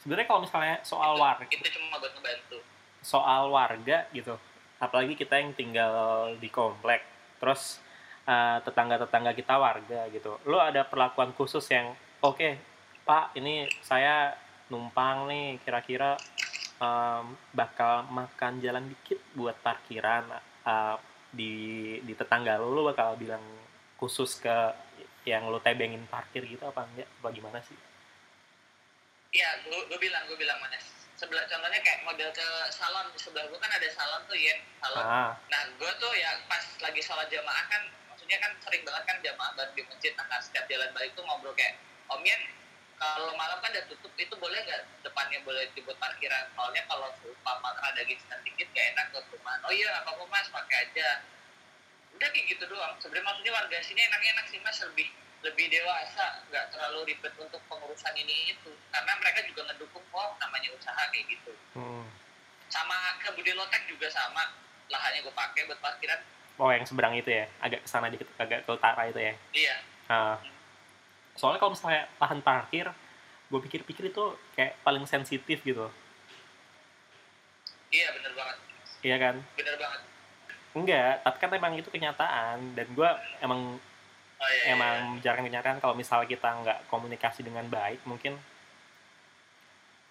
Sebenarnya 0.00 0.26
kalau 0.26 0.40
misalnya 0.44 0.76
soal 0.82 1.16
Itu- 1.16 1.22
warga 1.22 1.44
itu 1.50 1.68
cuma 1.74 1.98
buat 1.98 2.12
ngebantu. 2.12 2.58
soal 3.02 3.54
warga 3.54 4.08
gitu 4.10 4.34
apalagi 4.76 5.14
kita 5.14 5.38
yang 5.38 5.54
tinggal 5.54 5.94
di 6.36 6.50
komplek 6.50 7.00
terus 7.38 7.78
eh, 8.26 8.58
tetangga-tetangga 8.60 9.32
kita 9.32 9.54
warga 9.56 10.10
gitu. 10.10 10.36
Lo 10.44 10.58
ada 10.58 10.82
perlakuan 10.82 11.30
khusus 11.32 11.62
yang 11.70 11.94
oke 12.20 12.58
pak 13.02 13.30
ini 13.38 13.70
saya 13.80 14.34
numpang 14.68 15.30
nih 15.30 15.62
kira-kira 15.62 16.18
em, 16.78 17.24
bakal 17.54 18.06
makan 18.10 18.58
jalan 18.58 18.84
dikit 18.90 19.20
buat 19.34 19.56
parkiran 19.62 20.26
eh, 20.66 20.96
di 21.30 21.52
di 22.02 22.12
tetangga 22.16 22.56
lo 22.56 22.72
lo 22.72 22.82
bakal 22.88 23.14
bilang 23.14 23.42
khusus 23.96 24.40
ke 24.40 24.56
yang 25.26 25.50
lo 25.50 25.58
tebengin 25.58 26.06
parkir 26.06 26.46
gitu 26.46 26.62
apa 26.64 26.86
enggak 26.86 27.08
apa 27.20 27.28
gimana 27.32 27.60
sih 27.62 27.76
Iya, 29.34 29.68
gue, 29.68 29.80
gue 29.92 29.98
bilang, 30.00 30.24
gue 30.32 30.38
bilang 30.38 30.56
mana. 30.64 30.80
Sebelah 31.12 31.44
contohnya 31.44 31.76
kayak 31.84 32.08
model 32.08 32.32
ke 32.32 32.46
salon 32.72 33.12
di 33.12 33.20
sebelah 33.20 33.44
gue 33.44 33.58
kan 33.60 33.68
ada 33.68 33.84
salon 33.92 34.24
tuh 34.24 34.38
ya, 34.38 34.56
salon. 34.80 35.04
ah 35.04 35.32
Nah, 35.52 35.60
gue 35.76 35.92
tuh 36.00 36.12
ya 36.16 36.40
pas 36.48 36.64
lagi 36.80 37.00
sholat 37.04 37.28
jamaah 37.28 37.64
kan, 37.68 37.84
maksudnya 38.08 38.40
kan 38.40 38.56
sering 38.64 38.80
banget 38.86 39.02
kan 39.04 39.16
jamaah 39.20 39.52
bareng 39.60 39.76
di 39.76 39.82
masjid. 39.92 40.12
Nah, 40.16 40.24
kan 40.24 40.40
setiap 40.40 40.64
jalan 40.72 40.88
balik 40.96 41.12
tuh 41.12 41.20
ngobrol 41.26 41.52
kayak, 41.52 41.76
Om 42.08 42.22
Yan, 42.24 42.42
kalau 42.96 43.32
malam 43.36 43.60
kan 43.60 43.70
udah 43.72 43.84
tutup, 43.92 44.12
itu 44.16 44.34
boleh 44.36 44.56
nggak 44.64 44.82
depannya 45.04 45.38
boleh 45.44 45.68
dibuat 45.76 46.00
parkiran? 46.00 46.48
Soalnya 46.56 46.82
kalau 46.88 47.12
seumpama 47.20 47.76
ada 47.76 48.00
distance 48.02 48.40
dikit 48.42 48.68
gak 48.72 48.86
enak 48.96 49.06
ke 49.12 49.18
rumah. 49.36 49.60
Oh 49.68 49.72
iya, 49.72 49.92
apa 50.00 50.16
apa 50.16 50.24
mas, 50.32 50.48
pakai 50.48 50.88
aja. 50.88 51.20
Udah 52.16 52.28
kayak 52.32 52.46
gitu 52.56 52.64
doang. 52.72 52.96
Sebenarnya 53.04 53.26
maksudnya 53.28 53.52
warga 53.52 53.76
sini 53.84 54.00
enaknya 54.00 54.30
enak 54.40 54.46
sih 54.48 54.58
mas, 54.64 54.80
lebih 54.80 55.08
lebih 55.44 55.68
dewasa, 55.68 56.42
nggak 56.48 56.72
terlalu 56.72 57.12
ribet 57.12 57.34
untuk 57.36 57.60
pengurusan 57.68 58.16
ini 58.16 58.56
itu. 58.56 58.72
Karena 58.88 59.12
mereka 59.20 59.44
juga 59.44 59.68
ngedukung, 59.68 60.02
oh 60.16 60.32
namanya 60.40 60.72
usaha 60.72 61.02
kayak 61.12 61.28
gitu. 61.28 61.52
hmm. 61.76 62.02
Sama 62.72 63.20
ke 63.20 63.30
Budi 63.36 63.52
Lotek 63.52 63.84
juga 63.86 64.08
sama, 64.10 64.56
lahannya 64.90 65.22
gue 65.22 65.34
pakai 65.36 65.68
buat 65.68 65.78
parkiran. 65.78 66.18
oh 66.56 66.72
yang 66.72 66.88
seberang 66.88 67.12
itu 67.12 67.28
ya 67.28 67.44
agak 67.60 67.84
ke 67.84 67.88
sana 67.92 68.08
dikit 68.08 68.24
agak 68.40 68.64
ke 68.64 68.70
utara 68.72 69.04
itu 69.04 69.20
ya 69.20 69.34
Iya, 69.52 69.76
Nah, 70.08 70.40
soalnya 71.36 71.60
kalau 71.62 71.72
misalnya 71.72 72.08
lahan 72.18 72.40
parkir, 72.42 72.88
gue 73.48 73.60
pikir-pikir 73.68 74.10
itu 74.10 74.24
kayak 74.58 74.80
paling 74.82 75.04
sensitif 75.06 75.62
gitu, 75.62 75.86
iya 77.92 78.10
bener 78.16 78.32
banget, 78.34 78.56
iya 79.06 79.16
kan? 79.16 79.36
bener 79.54 79.76
banget. 79.78 80.00
Enggak, 80.76 81.24
tapi 81.24 81.36
kan 81.40 81.50
emang 81.56 81.72
itu 81.78 81.88
kenyataan 81.88 82.76
dan 82.76 82.86
gue 82.92 83.10
emang 83.40 83.80
Oh 84.36 84.48
iya, 84.52 84.68
iya, 84.68 84.72
emang 84.76 84.96
jarang 85.24 85.48
kenyataan 85.48 85.80
kalau 85.80 85.96
misalnya 85.96 86.28
kita 86.28 86.48
nggak 86.60 86.78
komunikasi 86.92 87.40
dengan 87.40 87.64
baik 87.72 88.04
mungkin 88.04 88.36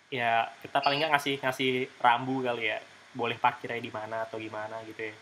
ya 0.09 0.49
kita 0.65 0.81
paling 0.81 0.97
nggak 0.97 1.13
ngasih 1.13 1.35
ngasih 1.45 1.71
rambu 2.01 2.41
kali 2.41 2.73
ya 2.73 2.81
boleh 3.13 3.37
parkirnya 3.37 3.77
di 3.77 3.93
mana 3.93 4.25
atau 4.25 4.41
gimana 4.41 4.81
gitu 4.89 5.13
ya 5.13 5.15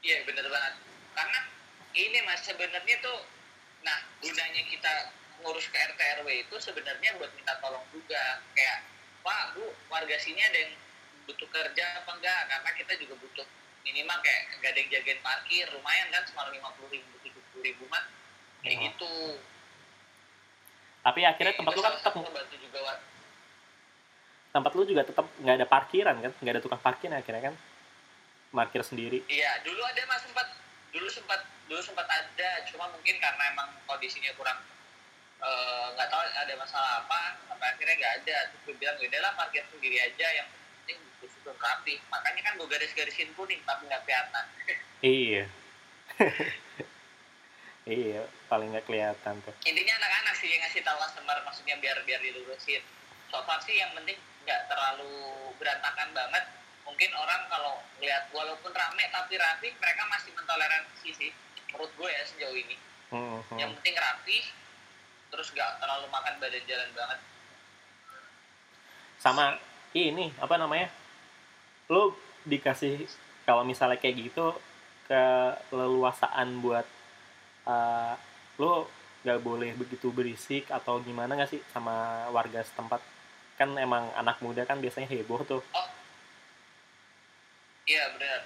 Iya 0.00 0.24
bener 0.24 0.48
banget. 0.48 0.74
Ini 1.90 2.18
mas 2.22 2.40
sebenarnya 2.42 2.96
tuh, 3.02 3.18
nah 3.82 3.98
gunanya 4.22 4.62
kita 4.64 4.92
ngurus 5.42 5.66
ke 5.66 5.76
RT 5.76 6.00
RW 6.20 6.28
itu 6.46 6.54
sebenarnya 6.60 7.16
buat 7.18 7.32
minta 7.34 7.56
tolong 7.58 7.82
juga. 7.90 8.38
Kayak 8.54 8.86
Pak 9.20 9.58
Bu 9.58 9.64
warga 9.88 10.16
sini 10.16 10.38
ada 10.38 10.58
yang 10.58 10.72
butuh 11.26 11.48
kerja 11.50 11.84
apa 11.98 12.10
enggak? 12.14 12.40
Karena 12.46 12.70
kita 12.76 12.92
juga 12.96 13.14
butuh 13.18 13.46
minimal 13.80 14.18
kayak 14.20 14.40
gak 14.60 14.70
ada 14.76 14.78
yang 14.78 14.90
jagain 14.92 15.20
parkir 15.24 15.64
lumayan 15.72 16.06
kan 16.12 16.22
semalam 16.28 16.52
lima 16.52 16.68
puluh 16.76 16.92
ribu 16.92 17.08
tujuh 17.24 17.40
puluh 17.48 17.64
ribu 17.64 17.84
mah 17.88 18.04
kayak 18.60 18.76
Oh. 18.76 18.82
gitu. 18.86 19.14
tapi 21.00 21.24
akhirnya 21.24 21.56
tempat 21.56 21.72
lu 21.72 21.80
kan 21.80 21.96
tetap 21.96 22.12
membantu 22.12 22.56
juga 22.60 22.78
Wak. 22.84 22.98
tempat 24.52 24.72
lu 24.76 24.82
juga 24.84 25.02
tetap 25.08 25.26
nggak 25.40 25.56
ada 25.56 25.64
parkiran 25.64 26.16
kan 26.20 26.32
nggak 26.44 26.52
ada 26.52 26.62
tukang 26.62 26.82
parkir 26.84 27.08
akhirnya 27.08 27.40
kan 27.48 27.54
parkir 28.52 28.84
sendiri 28.84 29.24
Iya, 29.32 29.64
dulu 29.64 29.80
ada 29.80 29.96
mas 30.04 30.20
sempat, 30.28 30.44
dulu 30.90 31.08
sempat, 31.10 31.40
dulu 31.70 31.80
sempat 31.82 32.06
ada, 32.06 32.50
cuma 32.70 32.90
mungkin 32.90 33.16
karena 33.18 33.42
emang 33.54 33.68
kondisinya 33.86 34.30
kurang 34.34 34.58
eh, 35.40 35.86
nggak 35.96 36.08
tahu 36.10 36.20
ada 36.20 36.54
masalah 36.58 36.90
apa, 37.04 37.40
sampai 37.48 37.66
akhirnya 37.72 37.94
nggak 37.96 38.14
ada. 38.22 38.36
Terus 38.52 38.60
gue 38.66 38.74
bilang, 38.76 38.96
udah 39.00 39.20
lah 39.22 39.32
parkir 39.38 39.64
sendiri 39.72 39.98
aja, 40.02 40.26
yang 40.36 40.48
penting 40.84 40.98
susun 41.22 41.56
rapi. 41.56 41.96
Makanya 42.12 42.40
kan 42.44 42.52
gue 42.58 42.68
garis-garisin 42.68 43.32
kuning, 43.34 43.60
tapi 43.64 43.88
nggak 43.88 44.02
kelihatan. 44.04 44.44
iya 45.00 45.44
iya 47.88 48.20
paling 48.52 48.68
nggak 48.76 48.84
kelihatan 48.84 49.34
tuh 49.40 49.54
Intinya 49.64 49.94
anak-anak 49.96 50.34
sih 50.36 50.52
yang 50.52 50.60
ngasih 50.66 50.84
tahu 50.84 50.96
customer, 51.00 51.38
maksudnya 51.46 51.76
biar 51.80 51.96
biar 52.04 52.20
dilurusin. 52.20 52.82
So 53.32 53.40
far 53.46 53.62
sih 53.64 53.78
yang 53.78 53.94
penting 53.96 54.18
nggak 54.44 54.60
terlalu 54.68 55.12
berantakan 55.56 56.12
banget. 56.12 56.44
Mungkin 56.84 57.10
orang 57.16 57.46
kalau 57.48 57.80
lihat 58.00 58.28
walaupun 58.32 58.72
rame 58.72 59.04
tapi 59.12 59.36
rapi, 59.36 59.68
mereka 59.76 60.02
masih 60.08 60.30
mentoleransi 60.36 61.10
sih. 61.12 61.30
Menurut 61.70 61.92
gue 61.94 62.08
ya 62.10 62.22
sejauh 62.26 62.56
ini. 62.56 62.76
Hmm, 63.10 63.42
hmm. 63.42 63.58
yang 63.58 63.74
penting 63.74 63.98
rapi 63.98 64.38
terus 65.30 65.50
gak 65.54 65.82
terlalu 65.82 66.06
makan 66.10 66.38
badan 66.38 66.62
jalan 66.66 66.90
banget 66.94 67.18
sama 69.18 69.58
ini 69.92 70.30
apa 70.38 70.54
namanya 70.56 70.88
lu 71.90 72.14
dikasih 72.46 73.04
kalau 73.44 73.66
misalnya 73.66 73.98
kayak 73.98 74.30
gitu 74.30 74.54
keleluasaan 75.10 76.62
buat 76.62 76.86
uh, 77.66 78.14
lu 78.56 78.86
nggak 79.20 79.42
boleh 79.44 79.74
begitu 79.76 80.08
berisik 80.08 80.70
atau 80.72 81.02
gimana 81.04 81.36
nggak 81.36 81.50
sih 81.50 81.60
sama 81.74 82.26
warga 82.32 82.64
setempat 82.64 83.02
kan 83.60 83.74
emang 83.76 84.08
anak 84.16 84.40
muda 84.40 84.64
kan 84.64 84.80
biasanya 84.80 85.10
heboh 85.10 85.42
tuh 85.44 85.60
iya 87.90 88.04
benar. 88.14 88.40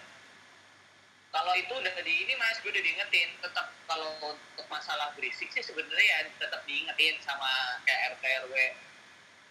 Kalau 1.34 1.52
itu 1.58 1.72
udah 1.74 1.92
di 2.00 2.14
ini 2.24 2.32
mas 2.38 2.56
gue 2.62 2.70
udah 2.70 2.80
diingetin 2.80 3.28
tetap 3.42 3.66
kalau 3.84 4.16
untuk 4.22 4.66
masalah 4.70 5.12
berisik 5.18 5.50
sih 5.50 5.60
sebenarnya 5.60 6.06
ya 6.06 6.18
tetap 6.40 6.62
diingetin 6.64 7.18
sama 7.20 7.82
kayak 7.84 8.16
RT 8.16 8.24
RW 8.48 8.54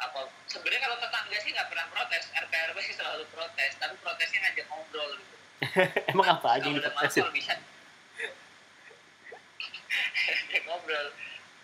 apa 0.02 0.20
sebenarnya 0.50 0.82
kalau 0.90 0.98
tetangga 0.98 1.38
sih 1.44 1.52
nggak 1.54 1.70
pernah 1.70 1.86
protes 1.94 2.24
RT 2.34 2.54
RW 2.74 2.78
sih 2.88 2.96
selalu 2.98 3.24
protes 3.30 3.72
tapi 3.78 3.94
protesnya 4.02 4.40
ngajak 4.48 4.66
ngobrol 4.72 5.12
gitu. 5.20 5.36
Emang 6.16 6.28
apa 6.40 6.48
aja 6.58 6.66
yang 6.66 6.80
kalau 6.80 6.88
diprotesin? 6.90 7.22
malam 7.22 7.36
bisa. 7.36 7.54
Ngobrol. 10.66 11.08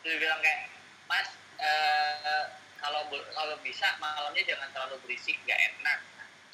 Terus 0.03 0.15
dia 0.15 0.19
bilang 0.19 0.39
kayak 0.43 0.61
mas 1.07 1.29
eh, 1.63 2.43
kalau 2.79 3.07
kalau 3.11 3.55
bisa 3.63 3.87
malamnya 4.03 4.43
jangan 4.43 4.69
terlalu 4.75 4.99
berisik 5.07 5.39
nggak 5.47 5.59
enak 5.73 5.99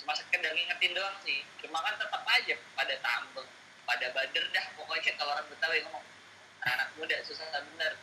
cuma 0.06 0.14
sekedar 0.14 0.54
ngingetin 0.54 0.94
doang 0.94 1.18
sih. 1.26 1.42
Cuma 1.66 1.82
kan 1.82 1.98
tetap 1.98 2.22
aja 2.22 2.54
pada 2.78 2.94
tambeng 3.02 3.50
pada 3.90 4.06
bader 4.14 4.46
dah 4.54 4.66
pokoknya 4.78 5.18
kalau 5.18 5.34
orang 5.34 5.50
betawi 5.50 5.82
ngomong 5.82 6.06
anak 6.62 6.94
muda 6.94 7.18
susah 7.26 7.50
bener. 7.50 7.98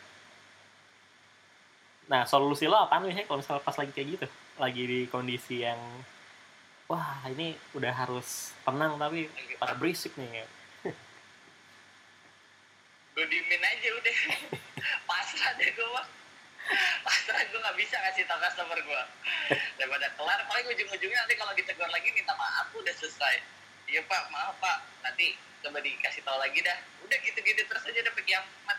Nah 2.11 2.27
solusi 2.27 2.67
lo 2.67 2.75
apa 2.75 2.99
nih 2.99 3.23
kalau 3.23 3.39
misalnya 3.39 3.63
pas 3.63 3.79
lagi 3.79 3.95
kayak 3.95 4.07
gitu? 4.19 4.27
Lagi 4.59 4.83
di 4.83 4.99
kondisi 5.07 5.63
yang 5.63 5.79
wah 6.91 7.23
ini 7.31 7.55
udah 7.71 7.95
harus 7.95 8.51
tenang 8.67 8.99
tapi 8.99 9.31
Lagi 9.31 9.55
pada 9.55 9.73
berisik 9.79 10.11
nih 10.19 10.43
gue 13.13 13.25
diemin 13.29 13.61
aja 13.61 13.89
udah. 13.93 14.17
Pasrah 15.07 15.53
deh 15.61 15.69
gue 15.69 15.87
mah 15.93 16.05
pasrah 17.05 17.41
gue 17.43 17.59
nggak 17.59 17.77
bisa 17.77 17.95
ngasih 17.99 18.23
tau 18.25 18.39
customer 18.39 18.79
gue 18.79 19.03
daripada 19.75 20.07
kelar 20.15 20.39
paling 20.47 20.65
ujung-ujungnya 20.71 21.19
nanti 21.27 21.35
kalau 21.35 21.53
ditegur 21.53 21.89
lagi 21.91 22.09
minta 22.15 22.33
maaf 22.35 22.71
udah 22.73 22.93
selesai. 22.95 23.43
Iya 23.91 24.01
pak 24.07 24.31
maaf 24.31 24.55
pak. 24.63 24.77
Nanti 25.03 25.35
coba 25.63 25.83
dikasih 25.83 26.23
tahu 26.23 26.37
lagi 26.39 26.59
dah. 26.63 26.77
Udah 27.03 27.17
gitu-gitu 27.19 27.61
terus 27.67 27.83
aja 27.83 27.99
udah 28.07 28.25
kiamat. 28.25 28.77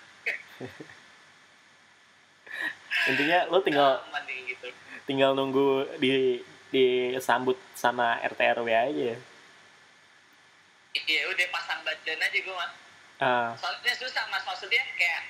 Intinya 3.04 3.38
lo 3.52 3.60
tinggal 3.60 4.00
gitu. 4.48 4.66
tinggal 5.04 5.36
nunggu 5.36 5.84
di 6.00 6.40
disambut 6.72 7.54
sama 7.76 8.18
RT 8.24 8.40
RW 8.58 8.68
aja 8.72 9.12
iya 10.94 11.20
udah 11.30 11.46
pasang 11.54 11.80
badan 11.86 12.18
aja 12.18 12.38
gue 12.38 12.54
mah 12.54 12.72
Ah, 13.22 13.54
soalnya 13.54 13.94
susah 13.94 14.26
mas 14.26 14.42
maksudnya 14.42 14.82
kayak 14.98 15.22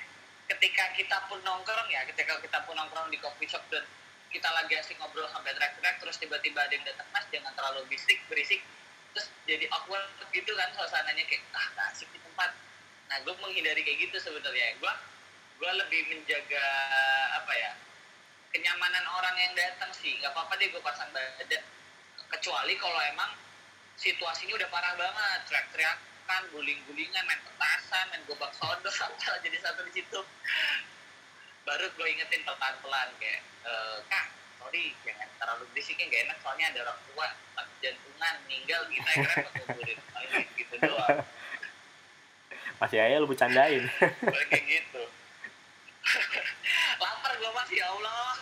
ketika 0.55 0.87
kita 0.95 1.17
pun 1.27 1.43
nongkrong 1.43 1.91
ya 1.91 2.07
ketika 2.07 2.39
kita 2.39 2.63
pun 2.63 2.79
nongkrong 2.79 3.11
di 3.11 3.19
coffee 3.19 3.47
shop 3.47 3.63
dan 3.67 3.83
kita 4.31 4.51
lagi 4.51 4.75
asik 4.75 4.99
ngobrol 4.99 5.27
sampai 5.31 5.55
teriak-teriak 5.55 5.95
terus 5.99 6.19
tiba-tiba 6.19 6.59
ada 6.63 6.73
yang 6.75 6.83
datang 6.83 7.07
mas 7.15 7.23
jangan 7.31 7.55
terlalu 7.55 7.87
bisik 7.87 8.19
berisik. 8.27 8.59
Terus 9.15 9.31
jadi 9.47 9.71
awkward 9.71 10.11
gitu 10.35 10.51
kan 10.59 10.67
suasananya 10.75 11.23
kayak 11.23 11.39
ah 11.55 11.67
gak 11.71 11.87
asik 11.95 12.11
di 12.11 12.19
tempat. 12.19 12.51
Nah 13.07 13.17
gue 13.23 13.31
menghindari 13.39 13.79
kayak 13.87 14.11
gitu 14.11 14.17
sebenarnya. 14.19 14.75
Gue 14.83 14.91
gue 15.55 15.71
lebih 15.71 16.01
menjaga 16.11 16.67
apa 17.39 17.53
ya 17.55 17.71
kenyamanan 18.51 19.07
orang 19.07 19.35
yang 19.39 19.55
datang 19.55 19.91
sih. 19.95 20.19
Nggak 20.19 20.35
apa-apa 20.35 20.59
deh 20.59 20.67
gue 20.67 20.83
pasang 20.83 21.07
badan. 21.15 21.63
Kecuali 22.35 22.75
kalau 22.75 22.99
emang 23.07 23.31
situasinya 23.95 24.59
udah 24.59 24.67
parah 24.67 24.99
banget 24.99 25.39
teriak-teriakan 26.25 26.43
guling-gulingan 26.53 27.23
main 27.29 27.41
petasan 27.45 28.05
main 28.09 28.21
gobak 28.25 28.51
sodor 28.57 28.93
apa 29.05 29.37
jadi 29.45 29.57
satu 29.61 29.85
di 29.85 30.01
situ. 30.01 30.19
Baru 31.65 31.85
gue 31.97 32.07
ingetin 32.09 32.41
pelan-pelan 32.45 33.09
kayak 33.21 33.41
e, 33.65 33.73
kak 34.09 34.25
sorry 34.61 34.93
jangan 35.05 35.29
terlalu 35.37 35.63
berisiknya 35.73 36.05
gak 36.09 36.21
enak 36.29 36.37
soalnya 36.41 36.65
ada 36.73 36.79
orang 36.89 36.99
tua 37.09 37.27
sakit 37.57 37.77
jantungan 37.81 38.33
meninggal 38.45 38.81
kita 38.89 39.09
akhirnya 39.09 39.49
kuburin 39.53 39.97
gitu, 39.97 40.49
gitu 40.57 40.75
doang. 40.81 41.21
Masih 42.81 42.97
aja 43.01 43.21
lu 43.21 43.29
bercandain. 43.29 43.83
Kayak 44.51 44.65
gitu. 44.67 45.03
Lapar 47.01 47.31
gue 47.37 47.51
masih 47.53 47.77
ya 47.81 47.87
Allah. 47.87 48.33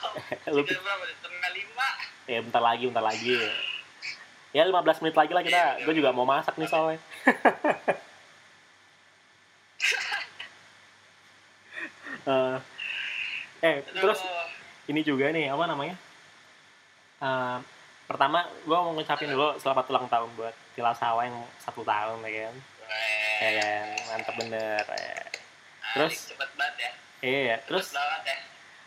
Sudah 0.48 0.80
berapa? 0.84 1.04
Setengah 1.20 1.52
lima. 1.52 1.90
Ya 2.28 2.40
bentar 2.40 2.63
lagi 2.63 2.84
bentar 2.88 3.04
lagi 3.04 3.36
ya 4.53 4.63
15 4.69 5.01
menit 5.01 5.15
lagi 5.17 5.31
lah 5.33 5.43
kita. 5.43 5.57
Iya, 5.57 5.69
gue 5.83 5.93
juga 5.98 6.10
mau 6.13 6.24
masak 6.29 6.55
nih 6.62 6.69
soalnya. 6.69 7.01
Eh, 12.24 12.57
eh 13.60 13.83
terus 13.83 14.24
ini 14.88 15.03
juga 15.03 15.27
nih 15.36 15.51
apa 15.51 15.67
namanya? 15.67 15.91
Eh, 17.19 17.57
pertama 18.07 18.48
gue 18.63 18.77
mau 18.79 18.95
ngucapin 18.95 19.27
dulu 19.27 19.60
selamat 19.60 19.91
ulang 19.91 20.07
tahun 20.07 20.31
buat 20.39 20.55
Tila 20.72 20.95
Sawa 20.95 21.27
yang 21.27 21.36
satu 21.60 21.83
tahun 21.83 22.24
ya 22.24 22.48
kan? 22.48 22.55
Ya 23.43 23.50
kan? 23.60 23.88
Mantap 24.07 24.36
bener. 24.39 24.83
Ya. 24.88 25.19
terus- 26.00 26.31
cepet 26.31 26.50
banget 26.55 26.75
ya. 26.79 26.91
iya 27.24 27.55
terus 27.67 27.91
banget 27.91 28.24
ya. 28.31 28.38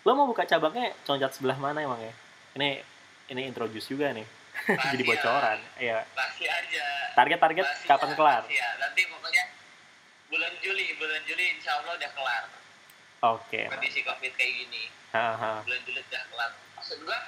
lo 0.09 0.11
mau 0.17 0.27
buka 0.33 0.49
cabangnya 0.49 0.97
concat 1.05 1.37
sebelah 1.37 1.61
mana 1.61 1.85
emang 1.85 2.01
ya? 2.01 2.13
Ini 2.57 2.81
ini 3.37 3.43
introduce 3.53 3.93
juga 3.93 4.17
nih 4.17 4.25
jadi 4.93 5.03
bocoran 5.07 5.59
iya. 5.79 6.03
Rahasia 6.15 6.51
aja. 6.51 6.87
Target 7.15 7.39
target 7.39 7.67
kapan 7.87 8.11
kelar? 8.19 8.43
Rahasia. 8.43 8.69
nanti 8.83 9.03
pokoknya 9.07 9.45
bulan 10.27 10.53
Juli 10.59 10.87
bulan 10.99 11.23
Juli 11.25 11.45
insya 11.57 11.79
Allah 11.83 11.95
udah 11.95 12.11
kelar. 12.13 12.45
Oke. 13.37 13.61
Kondisi 13.71 14.03
covid 14.03 14.33
kayak 14.35 14.53
gini. 14.67 14.91
Haha. 15.15 15.63
bulan 15.63 15.81
Juli 15.87 16.01
udah 16.03 16.23
kelar. 16.31 16.51
Maksud 16.77 16.99
gua 17.07 17.19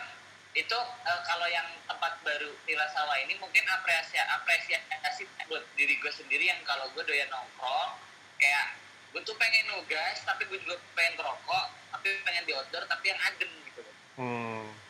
itu 0.57 0.78
eh, 1.07 1.21
kalau 1.23 1.47
yang 1.47 1.68
tempat 1.87 2.18
baru 2.26 2.50
Villa 2.66 2.87
Sawah 2.90 3.18
ini 3.23 3.38
mungkin 3.38 3.62
apresiasi 3.71 4.18
apresiasi 4.18 5.23
buat 5.47 5.62
diri 5.78 5.95
gue 6.02 6.11
sendiri 6.11 6.50
yang 6.50 6.59
kalau 6.66 6.90
gue 6.90 7.04
doyan 7.07 7.30
nongkrong 7.30 7.95
kayak 8.42 8.75
gue 9.14 9.23
tuh 9.23 9.38
pengen 9.38 9.71
nugas 9.71 10.18
tapi 10.26 10.42
gue 10.50 10.59
juga 10.59 10.83
pengen 10.99 11.14
ngerokok 11.14 11.66
tapi 11.95 12.09
pengen 12.26 12.42
di 12.42 12.52
outdoor 12.59 12.85
tapi 12.90 13.14
yang 13.14 13.21
adem 13.23 13.50
gitu 13.71 13.80
loh. 13.87 13.95
Hmm 14.18 14.88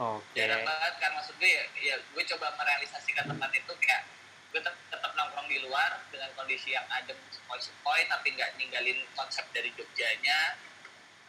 oke. 0.00 0.24
Jarang 0.36 0.62
banget 0.62 0.94
kan 1.00 1.10
maksud 1.16 1.34
gue 1.40 1.50
ya, 1.50 1.64
ya 1.80 1.94
gue 2.00 2.24
coba 2.36 2.52
merealisasikan 2.56 3.24
tempat 3.28 3.50
itu 3.52 3.72
kayak 3.80 4.02
gue 4.52 4.60
tetap, 4.60 4.76
tetap 4.92 5.10
nongkrong 5.16 5.48
di 5.48 5.58
luar 5.64 6.00
dengan 6.08 6.30
kondisi 6.36 6.72
yang 6.72 6.86
adem 6.88 7.16
sepoi-sepoi 7.32 8.08
tapi 8.08 8.32
nggak 8.32 8.56
ninggalin 8.56 8.98
konsep 9.12 9.44
dari 9.52 9.72
Jogjanya 9.74 10.56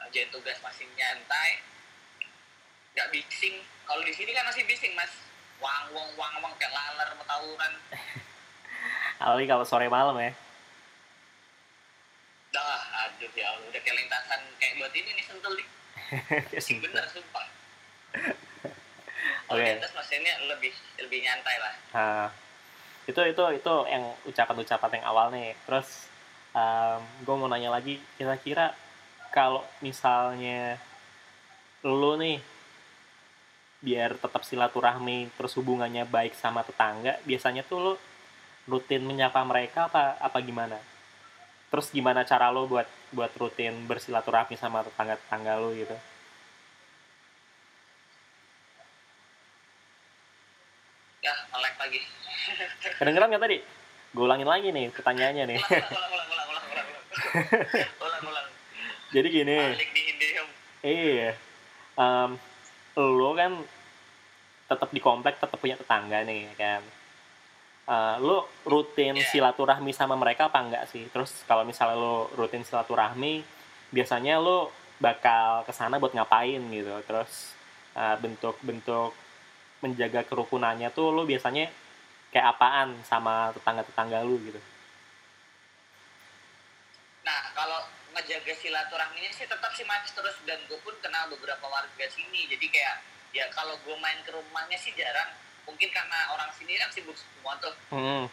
kerjain 0.04 0.32
tugas 0.32 0.58
masih 0.64 0.88
nyantai. 0.96 1.60
Nggak 2.96 3.08
bising. 3.12 3.62
Kalau 3.88 4.04
di 4.04 4.14
sini 4.16 4.32
kan 4.32 4.48
masih 4.48 4.64
bising 4.64 4.96
mas. 4.96 5.12
Wang 5.58 5.90
wang 5.90 6.10
wang 6.14 6.36
wang 6.46 6.54
kayak 6.62 6.70
laler 6.70 7.18
mau 7.18 7.26
tawuran 7.26 7.74
apalagi 9.22 9.50
kalau 9.50 9.65
sore 9.65 9.89
malam 9.89 10.13
ya. 10.22 10.32
Dah 12.54 12.82
aduh 13.10 13.32
ya 13.34 13.58
udah 13.65 13.82
kayak 13.82 13.98
lintasan 13.98 14.41
kayak 14.62 14.78
buat 14.78 14.94
ini 14.94 15.10
nih 15.18 15.26
sentul 15.26 15.54
nih. 15.58 15.68
Bener 16.86 17.06
sumpah 17.10 17.57
kalau 19.48 19.64
Oke. 19.64 19.66
di 19.66 19.80
atas 19.80 19.92
maksudnya 19.96 20.34
lebih 20.52 20.76
lebih 21.00 21.20
nyantai 21.24 21.56
lah 21.64 21.74
Nah, 21.98 22.30
itu 23.08 23.18
itu 23.24 23.44
itu 23.58 23.74
yang 23.90 24.04
ucapan-ucapan 24.28 25.02
yang 25.02 25.06
awal 25.08 25.32
nih. 25.34 25.56
Terus 25.66 26.12
gue 27.24 27.36
mau 27.38 27.50
nanya 27.50 27.74
lagi, 27.74 28.02
kira-kira 28.18 28.74
kalau 29.34 29.64
misalnya 29.82 30.78
lu 31.86 32.18
nih 32.18 32.42
biar 33.78 34.18
tetap 34.18 34.42
silaturahmi 34.42 35.30
terus 35.38 35.54
hubungannya 35.54 36.04
baik 36.10 36.34
sama 36.34 36.66
tetangga, 36.66 37.22
biasanya 37.24 37.62
tuh 37.62 37.78
lu 37.78 37.94
rutin 38.68 39.06
menyapa 39.06 39.42
mereka 39.48 39.88
apa 39.88 40.18
apa 40.20 40.38
gimana? 40.44 40.78
Terus 41.70 41.94
gimana 41.94 42.26
cara 42.26 42.50
lu 42.50 42.66
buat 42.68 42.90
buat 43.14 43.32
rutin 43.38 43.86
bersilaturahmi 43.88 44.58
sama 44.60 44.84
tetangga-tetangga 44.84 45.62
lu 45.62 45.74
gitu? 45.78 45.96
lagi. 51.88 52.02
Kedengeran 53.00 53.28
nggak 53.32 53.43
tadi? 53.43 53.58
Gue 54.12 54.23
ulangin 54.28 54.47
lagi 54.47 54.69
nih 54.76 54.91
pertanyaannya 54.91 55.43
nih. 55.56 55.60
Jadi 59.15 59.28
gini. 59.32 59.58
Iya. 60.84 61.32
Um, 61.97 62.38
lo 63.00 63.32
kan 63.34 63.63
tetap 64.67 64.89
di 64.91 65.00
komplek 65.00 65.39
tetap 65.39 65.58
punya 65.58 65.80
tetangga 65.80 66.28
nih 66.28 66.52
kan? 66.60 66.84
Uh, 67.88 68.15
lo 68.19 68.38
rutin 68.67 69.15
yeah. 69.15 69.28
silaturahmi 69.32 69.95
sama 69.95 70.19
mereka 70.19 70.52
apa 70.52 70.60
enggak 70.60 70.84
sih? 70.91 71.08
Terus 71.08 71.47
kalau 71.47 71.63
misalnya 71.63 71.95
lo 71.95 72.28
rutin 72.36 72.67
silaturahmi 72.67 73.47
biasanya 73.95 74.43
lo 74.43 74.76
bakal 75.00 75.63
ke 75.63 75.71
sana 75.71 75.95
buat 75.95 76.12
ngapain 76.12 76.60
gitu? 76.67 76.91
Terus 77.08 77.56
eh, 77.95 78.15
bentuk-bentuk 78.19 78.19
uh, 78.19 78.60
bentuk 78.67 79.15
-bentuk 79.15 79.27
menjaga 79.84 80.26
kerukunannya 80.26 80.90
tuh 80.94 81.13
lo 81.13 81.24
biasanya 81.24 81.70
kayak 82.34 82.58
apaan 82.58 82.98
sama 83.06 83.54
tetangga-tetangga 83.56 84.26
lu 84.26 84.38
gitu. 84.42 84.60
nah 87.28 87.52
kalau 87.52 87.84
ngejaga 88.18 88.54
silaturahminya 88.58 89.30
sih 89.30 89.46
tetap 89.46 89.72
sih 89.78 89.86
mas. 89.86 90.10
Terus 90.10 90.34
dan 90.50 90.58
gue 90.66 90.80
pun 90.82 90.98
kenal 90.98 91.30
beberapa 91.30 91.70
warga 91.70 92.06
sini. 92.10 92.50
Jadi 92.50 92.66
kayak 92.74 93.06
ya 93.38 93.46
kalau 93.54 93.78
gue 93.86 93.96
main 94.02 94.18
ke 94.26 94.34
rumahnya 94.34 94.78
sih 94.82 94.92
jarang. 94.98 95.38
Mungkin 95.70 95.94
karena 95.94 96.34
orang 96.34 96.50
sini 96.58 96.74
kan 96.82 96.90
sibuk 96.90 97.13
semua 97.13 97.54
tuh. 97.62 97.76
Hmm. 97.94 98.26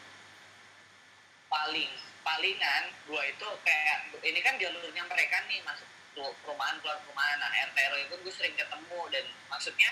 paling 1.54 1.87
palingan 2.26 2.90
gua 3.07 3.22
itu 3.30 3.46
kayak 3.62 4.11
ini 4.26 4.42
kan 4.42 4.59
jalurnya 4.59 5.07
mereka 5.07 5.38
nih 5.46 5.62
masuk 5.62 5.87
tuh 6.11 6.35
perumahan 6.42 6.83
keluar 6.83 6.98
perumahan. 7.07 7.38
Nah 7.38 7.46
RT 7.70 7.78
RW 7.78 8.00
itu 8.11 8.14
gue 8.26 8.35
sering 8.35 8.54
ketemu. 8.59 9.00
Dan 9.12 9.24
maksudnya 9.46 9.90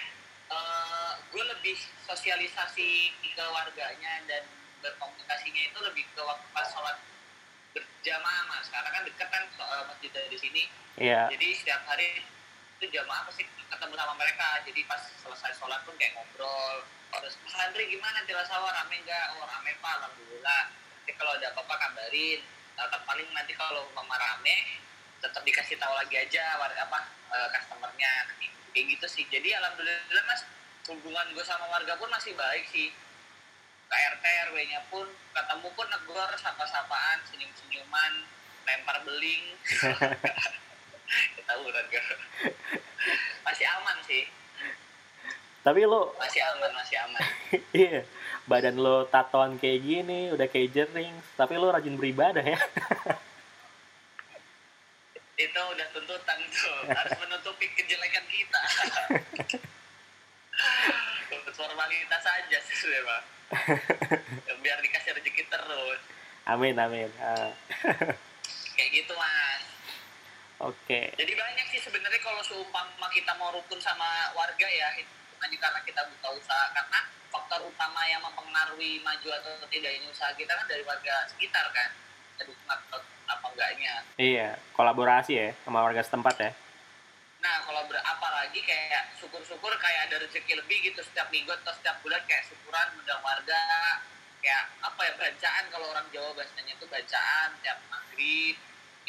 eh 0.51 1.02
gue 1.33 1.45
lebih 1.49 1.77
sosialisasi 2.05 3.17
ke 3.17 3.45
warganya 3.49 4.13
dan 4.29 4.45
berkomunikasinya 4.85 5.63
itu 5.73 5.79
lebih 5.81 6.05
ke 6.13 6.21
waktu 6.21 6.47
pas 6.53 6.69
sholat 6.69 7.01
berjamaah 7.73 8.45
mas. 8.53 8.69
Karena 8.69 8.91
kan 8.93 9.03
deket 9.09 9.29
kan 9.33 9.43
eh, 9.49 9.83
masjid 9.89 10.11
dari 10.13 10.37
sini. 10.39 10.65
Iya. 10.93 11.25
jadi 11.33 11.57
setiap 11.57 11.89
hari 11.89 12.21
itu 12.77 12.85
jamaah 12.93 13.25
pasti 13.25 13.49
ketemu 13.49 13.95
sama 13.97 14.15
mereka. 14.21 14.61
Jadi 14.69 14.85
pas 14.85 15.01
selesai 15.01 15.57
sholat 15.57 15.81
pun 15.89 15.97
kayak 15.97 16.13
ngobrol. 16.21 16.85
Terus 17.13 17.35
Mas 17.49 17.57
Andri 17.65 17.89
gimana? 17.89 18.21
Tila 18.29 18.45
Sawah 18.45 18.73
rame 18.77 19.01
nggak? 19.01 19.25
Oh 19.41 19.49
rame 19.49 19.73
pak. 19.81 19.93
Alhamdulillah. 20.05 20.63
Nanti 20.69 21.13
kalau 21.17 21.33
ada 21.33 21.49
apa-apa 21.57 21.75
kabarin. 21.81 22.41
Tetap 22.77 23.01
paling 23.09 23.29
nanti 23.33 23.57
kalau 23.57 23.89
mama 23.97 24.21
rame 24.21 24.85
tetap 25.23 25.47
dikasih 25.47 25.79
tahu 25.79 25.95
lagi 25.97 26.19
aja 26.19 26.61
warga 26.61 26.85
apa 26.85 27.09
eh, 27.33 27.49
customernya. 27.57 28.13
Kayak 28.77 28.85
gitu 29.01 29.07
sih. 29.09 29.25
Jadi 29.33 29.57
alhamdulillah 29.57 30.25
mas 30.29 30.45
hubungan 30.91 31.27
gue 31.35 31.45
sama 31.47 31.67
warga 31.71 31.95
pun 31.99 32.11
masih 32.11 32.35
baik 32.35 32.67
sih. 32.73 32.91
Ke 33.87 33.97
RT 34.17 34.25
RW 34.51 34.57
nya 34.67 34.81
pun 34.89 35.05
ketemu 35.07 35.69
pun 35.77 35.87
negor 35.93 36.31
sapa-sapaan 36.41 37.21
senyum-senyuman 37.29 38.13
lempar 38.67 38.99
beling. 39.05 39.45
Kita 41.37 41.53
udah 41.61 41.83
masih 43.45 43.67
aman 43.69 43.99
sih. 44.09 44.25
Tapi 45.63 45.87
lo 45.87 46.17
masih 46.19 46.43
aman 46.43 46.71
masih 46.75 46.97
aman. 47.07 47.23
Iya, 47.77 48.09
badan 48.49 48.81
lo 48.81 49.05
tatoan 49.13 49.61
kayak 49.61 49.85
gini, 49.85 50.33
udah 50.33 50.49
kayak 50.49 50.73
jering, 50.73 51.13
tapi 51.37 51.61
lo 51.61 51.69
rajin 51.69 52.01
beribadah 52.01 52.41
ya. 52.41 52.57
itu 55.43 55.59
udah 55.59 55.87
tuntutan 55.91 56.39
tuh 56.55 56.77
harus 56.87 57.19
menutupi 57.19 57.67
kejelekan 57.75 58.25
kita 58.31 58.61
formalitas 61.53 62.25
aja 62.25 62.59
sih 62.65 62.77
memang 62.89 63.25
biar 64.65 64.79
dikasih 64.81 65.13
rezeki 65.17 65.45
terus 65.49 66.01
Amin, 66.43 66.75
amin. 66.75 67.07
Ah, 67.23 67.55
kayak 68.77 68.91
gitu 68.91 69.15
mas 69.15 69.63
Oke. 70.63 71.11
Jadi 71.19 71.33
banyak 71.35 71.67
sih 71.75 71.83
sebenarnya 71.83 72.23
kalau 72.23 72.39
seumpama 72.47 73.11
kita 73.11 73.35
mau 73.35 73.51
rukun 73.51 73.83
sama 73.83 74.31
warga 74.31 74.63
ya, 74.63 74.95
itu 74.95 75.11
bukan 75.35 75.51
karena 75.59 75.81
kita 75.83 76.07
buka 76.07 76.39
usaha, 76.39 76.71
karena 76.71 77.03
faktor 77.35 77.67
utama 77.67 78.07
yang 78.07 78.23
mempengaruhi 78.23 79.03
maju 79.03 79.29
atau 79.43 79.67
tidaknya 79.67 80.07
usaha 80.07 80.31
kita 80.39 80.55
kan 80.55 80.63
dari 80.71 80.87
warga 80.87 81.27
sekitar 81.35 81.67
kan. 81.75 81.91
Atau 82.39 83.03
apa 83.27 83.47
enggaknya. 83.51 84.07
Iya, 84.15 84.55
kolaborasi 84.79 85.33
ya 85.35 85.51
sama 85.67 85.83
warga 85.83 86.07
setempat 86.07 86.35
ya. 86.39 86.51
Nah, 87.43 87.59
kalau 87.67 87.83
ber 87.91 87.99
apalagi 87.99 88.63
kayak 88.63 89.19
syukur-syukur 89.19 89.75
kayak 89.83 90.07
ada 90.07 90.23
rezeki 90.23 90.63
lebih 90.63 90.79
gitu 90.87 91.03
setiap 91.03 91.27
minggu 91.35 91.51
atau 91.51 91.75
setiap 91.75 91.99
bulan 92.07 92.23
kayak 92.31 92.47
syukuran 92.47 92.87
undang 92.95 93.19
warga 93.19 93.63
kayak 94.39 94.71
apa 94.79 95.01
ya 95.03 95.13
bacaan. 95.19 95.65
Kalau 95.75 95.87
orang 95.91 96.07
Jawa 96.15 96.31
bahasanya 96.39 96.79
itu 96.79 96.87
bacaan 96.87 97.49
tiap 97.67 97.79
maghrib. 97.91 98.55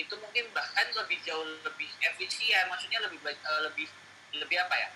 Itu 0.01 0.17
mungkin 0.17 0.49
bahkan 0.49 0.89
lebih 0.97 1.21
jauh 1.21 1.45
lebih 1.61 1.89
efisien. 2.09 2.65
Maksudnya 2.73 3.05
lebih 3.05 3.21
eh, 3.21 3.61
lebih 3.69 3.87
lebih 4.33 4.57
apa 4.65 4.75
ya 4.81 4.89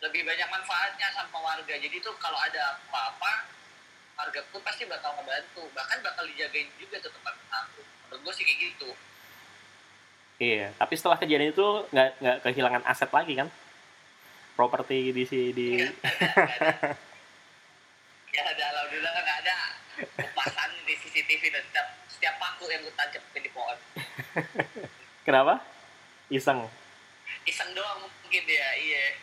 lebih 0.00 0.24
banyak 0.24 0.48
manfaatnya 0.48 1.12
sama 1.12 1.36
warga. 1.44 1.76
Jadi 1.76 1.96
tuh 2.00 2.16
kalau 2.16 2.40
ada 2.40 2.80
apa-apa 2.88 3.52
warga 4.16 4.40
pun 4.48 4.64
pasti 4.64 4.88
bakal 4.88 5.12
ngebantu. 5.20 5.68
Bahkan 5.76 6.00
bakal 6.00 6.24
dijagain 6.24 6.72
juga 6.80 7.04
tuh 7.04 7.12
tempat 7.12 7.36
aku. 7.52 7.84
Menurut 8.08 8.20
gue 8.24 8.32
sih 8.32 8.44
kayak 8.48 8.60
gitu 8.72 8.96
Iya, 10.36 10.68
tapi 10.76 11.00
setelah 11.00 11.16
kejadian 11.16 11.56
itu 11.56 11.68
nggak 11.96 12.08
nggak 12.20 12.38
kehilangan 12.44 12.84
aset 12.84 13.08
lagi 13.08 13.40
kan? 13.40 13.48
Properti 14.52 15.16
di 15.16 15.24
si 15.24 15.56
di 15.56 15.80
ada. 15.80 15.88
ya 18.36 18.42
ada 18.44 18.64
alhamdulillah 18.76 19.12
kan 19.16 19.22
nggak 19.24 19.38
ada 19.48 19.56
kepasan 19.96 20.70
di 20.84 20.92
CCTV 20.92 21.40
dan 21.48 21.64
setiap 21.72 21.88
setiap 22.12 22.36
paku 22.36 22.68
yang 22.68 22.84
gue 22.84 22.92
tancapin 22.92 23.40
di 23.40 23.48
pohon 23.48 23.80
kenapa? 25.26 25.64
Iseng. 26.28 26.68
iseng 27.48 27.72
doang 27.72 28.04
mungkin 28.04 28.44
dia 28.44 28.68
iya 28.76 29.16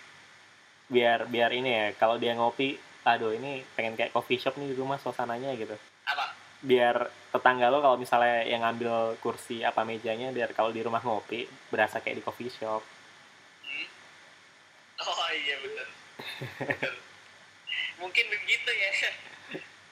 Biar 0.89 1.25
biar 1.29 1.51
ini 1.55 1.71
ya, 1.73 1.85
kalau 1.97 2.21
dia 2.21 2.37
ngopi, 2.37 2.77
aduh 3.07 3.33
ini 3.33 3.65
pengen 3.73 3.97
kayak 3.97 4.13
coffee 4.13 4.37
shop 4.37 4.59
nih 4.59 4.71
di 4.71 4.75
rumah 4.77 5.01
suasananya 5.01 5.55
gitu. 5.57 5.73
Biar 6.63 6.95
tetangga 7.29 7.67
lo 7.67 7.83
kalau 7.83 7.99
misalnya 7.99 8.47
yang 8.47 8.63
ngambil 8.63 9.19
kursi 9.19 9.61
apa 9.61 9.83
mejanya, 9.83 10.31
biar 10.31 10.55
kalau 10.55 10.71
di 10.71 10.79
rumah 10.79 11.03
ngopi 11.03 11.43
berasa 11.67 11.99
kayak 11.99 12.19
di 12.19 12.23
coffee 12.23 12.47
shop. 12.49 12.79
Hmm? 13.61 13.87
oh 15.03 15.29
iya 15.29 15.55
Bener. 15.59 15.87
mungkin 17.99 18.25
begitu 18.27 18.71
ya 18.71 18.89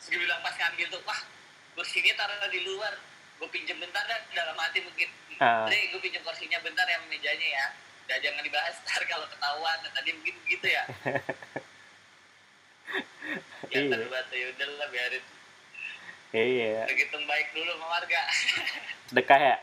gue 0.01 0.19
bilang 0.19 0.39
pas 0.39 0.51
ngambil 0.51 0.87
tuh 0.89 1.01
wah 1.03 1.19
kursinya 1.71 2.11
taruh 2.15 2.51
di 2.51 2.59
luar 2.63 2.93
gue 3.39 3.47
pinjem 3.47 3.79
bentar 3.79 4.03
dan 4.03 4.21
dalam 4.31 4.55
hati 4.55 4.79
mungkin 4.83 5.07
Ah. 5.41 5.65
Dre 5.65 5.89
gue 5.89 5.97
pinjem 5.97 6.21
kursinya 6.21 6.61
bentar 6.61 6.85
yang 6.85 7.01
mejanya 7.09 7.47
ya 7.49 7.65
Udah 8.05 8.17
jangan 8.21 8.43
dibahas 8.45 8.75
ntar 8.85 9.01
kalau 9.09 9.25
ketahuan 9.25 9.77
Nah, 9.81 9.89
tadi 9.89 10.13
mungkin 10.13 10.35
begitu 10.45 10.67
ya 10.69 10.83
ya 13.71 13.79
Iya. 13.81 13.89
tadi 13.89 14.05
batu 14.05 14.35
ya 14.37 14.47
udah 14.53 14.67
lah 14.77 14.87
biarin 14.91 15.23
Iya, 16.31 16.87
Begitu 16.87 17.15
baik 17.27 17.51
dulu 17.51 17.75
sama 17.75 17.87
warga. 17.91 18.21
Sedekah 19.11 19.39
ya. 19.39 19.55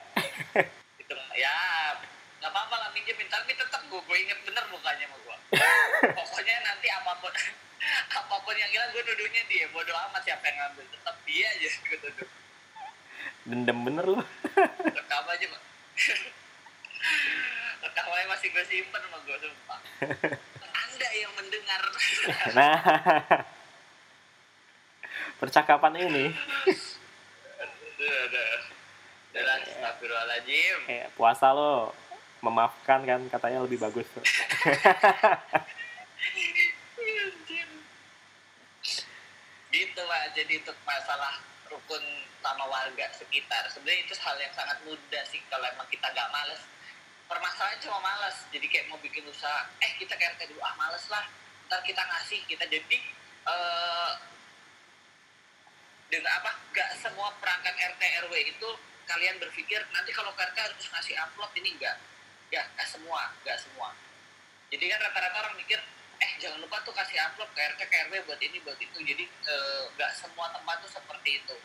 itu 1.01 1.15
ya 1.35 1.55
nggak 2.39 2.51
apa-apa 2.53 2.75
lah 2.77 2.89
minjemin. 2.93 3.25
Tapi 3.27 3.57
tetap 3.57 3.81
gue 3.89 3.97
gue 3.97 4.17
inget 4.21 4.37
bener 4.45 4.65
mukanya 4.69 5.09
sama 5.09 5.17
gue 5.17 5.37
pokoknya 6.21 6.55
nanti 6.61 6.93
apa 6.93 7.13
pun 7.19 7.33
apa 8.21 8.35
pun 8.45 8.53
yang 8.53 8.69
hilang 8.69 8.93
gue 8.93 9.01
nuduhnya 9.01 9.43
dia. 9.49 9.65
Bodo 9.73 9.97
amat 9.97 10.21
siapa 10.23 10.45
yang 10.45 10.57
ngambil 10.61 10.85
tetap 10.93 11.17
dia 11.25 11.47
aja 11.49 11.69
gue 11.73 11.99
tuduh 12.05 12.29
Dendam 13.49 13.79
bener 13.81 14.05
lo. 14.05 14.21
rekam 14.93 15.25
aja 15.25 15.47
pak. 15.49 15.63
Rekamannya 17.81 18.27
masih 18.29 18.49
gue 18.53 18.65
simpen 18.69 19.01
sama 19.01 19.19
gue 19.25 19.37
sumpah. 19.41 19.81
Anda 20.69 21.09
yang 21.17 21.33
mendengar. 21.33 21.81
Nah, 22.53 22.77
percakapan 25.39 25.95
ini. 26.11 26.35
Lah, 29.39 29.59
astagfirullahaladzim. 29.63 30.79
kayak 30.87 31.15
puasa 31.15 31.55
lo. 31.55 31.95
Memaafkan 32.39 33.03
kan 33.03 33.19
katanya 33.27 33.67
lebih 33.67 33.83
bagus 33.83 34.07
tuh. 34.15 34.23
gitu 39.75 40.01
pak. 40.07 40.23
Jadi 40.39 40.53
untuk 40.63 40.79
masalah 40.87 41.43
rukun 41.67 42.05
sama 42.39 42.65
warga 42.71 43.11
sekitar 43.13 43.67
sebenarnya 43.69 44.07
itu 44.07 44.15
hal 44.23 44.39
yang 44.39 44.55
sangat 44.55 44.79
mudah 44.87 45.23
sih 45.27 45.43
kalau 45.51 45.67
emang 45.67 45.87
kita 45.91 46.07
gak 46.15 46.31
males. 46.31 46.63
Permasalahannya 47.27 47.83
cuma 47.83 47.99
males. 48.01 48.47
Jadi 48.55 48.67
kayak 48.71 48.87
mau 48.91 48.99
bikin 49.03 49.27
usaha 49.27 49.67
eh 49.83 49.93
kita 49.99 50.15
kayak 50.15 50.39
dulu 50.47 50.63
ah 50.63 50.75
males 50.79 51.03
lah. 51.11 51.27
Ntar 51.67 51.83
kita 51.83 52.03
ngasih 52.07 52.41
kita 52.47 52.65
jadi 52.71 52.99
eh 53.51 54.13
dengan 56.09 56.33
apa? 56.41 56.51
Gak 56.73 56.91
semua 57.01 57.33
perangkat 57.37 57.77
RT 57.77 58.03
RW 58.29 58.33
itu 58.49 58.69
kalian 59.09 59.41
berpikir 59.41 59.81
nanti 59.93 60.13
kalau 60.13 60.33
ke 60.37 60.41
RT 60.45 60.57
harus 60.61 60.87
ngasih 60.93 61.17
amplop 61.17 61.49
ini 61.57 61.73
enggak 61.73 61.97
ya 62.53 62.65
gak 62.77 62.89
semua 62.89 63.33
gak 63.45 63.57
semua. 63.61 63.93
Jadi 64.69 64.85
kan 64.85 65.01
rata-rata 65.01 65.37
orang 65.49 65.57
mikir 65.57 65.81
eh 66.19 66.33
jangan 66.43 66.59
lupa 66.61 66.83
tuh 66.83 66.93
kasih 66.93 67.17
amplop 67.25 67.49
ke 67.57 67.61
RT 67.61 67.81
ke 67.89 67.97
RW 68.09 68.15
buat 68.25 68.41
ini 68.41 68.59
buat 68.65 68.77
itu. 68.81 68.99
Jadi 69.01 69.25
eh, 69.25 69.83
nggak 69.97 70.13
semua 70.17 70.53
tempat 70.53 70.77
tuh 70.85 70.93
seperti 70.93 71.41
itu. 71.45 71.57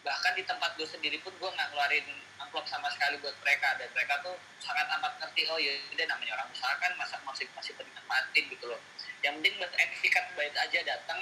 Bahkan 0.00 0.32
di 0.32 0.44
tempat 0.48 0.72
gue 0.80 0.88
sendiri 0.88 1.20
pun 1.20 1.34
gue 1.36 1.50
nggak 1.50 1.68
ngeluarin 1.74 2.06
amplop 2.40 2.64
sama 2.64 2.88
sekali 2.92 3.20
buat 3.20 3.36
mereka. 3.44 3.76
Dan 3.76 3.92
mereka 3.92 4.24
tuh 4.24 4.36
sangat 4.62 4.88
amat 5.00 5.12
ngerti 5.20 5.42
oh 5.52 5.58
ya 5.60 5.72
udah 5.92 6.06
namanya 6.16 6.32
orang 6.40 6.48
usaha 6.48 6.72
kan 6.80 6.92
masa 6.96 7.20
masih 7.28 7.44
masih 7.52 7.76
penikmatin 7.76 8.44
gitu 8.48 8.64
loh. 8.70 8.80
Yang 9.20 9.32
penting 9.40 9.54
buat 9.60 9.72
etikat 9.76 10.24
baik 10.32 10.54
aja 10.56 10.80
datang 10.86 11.20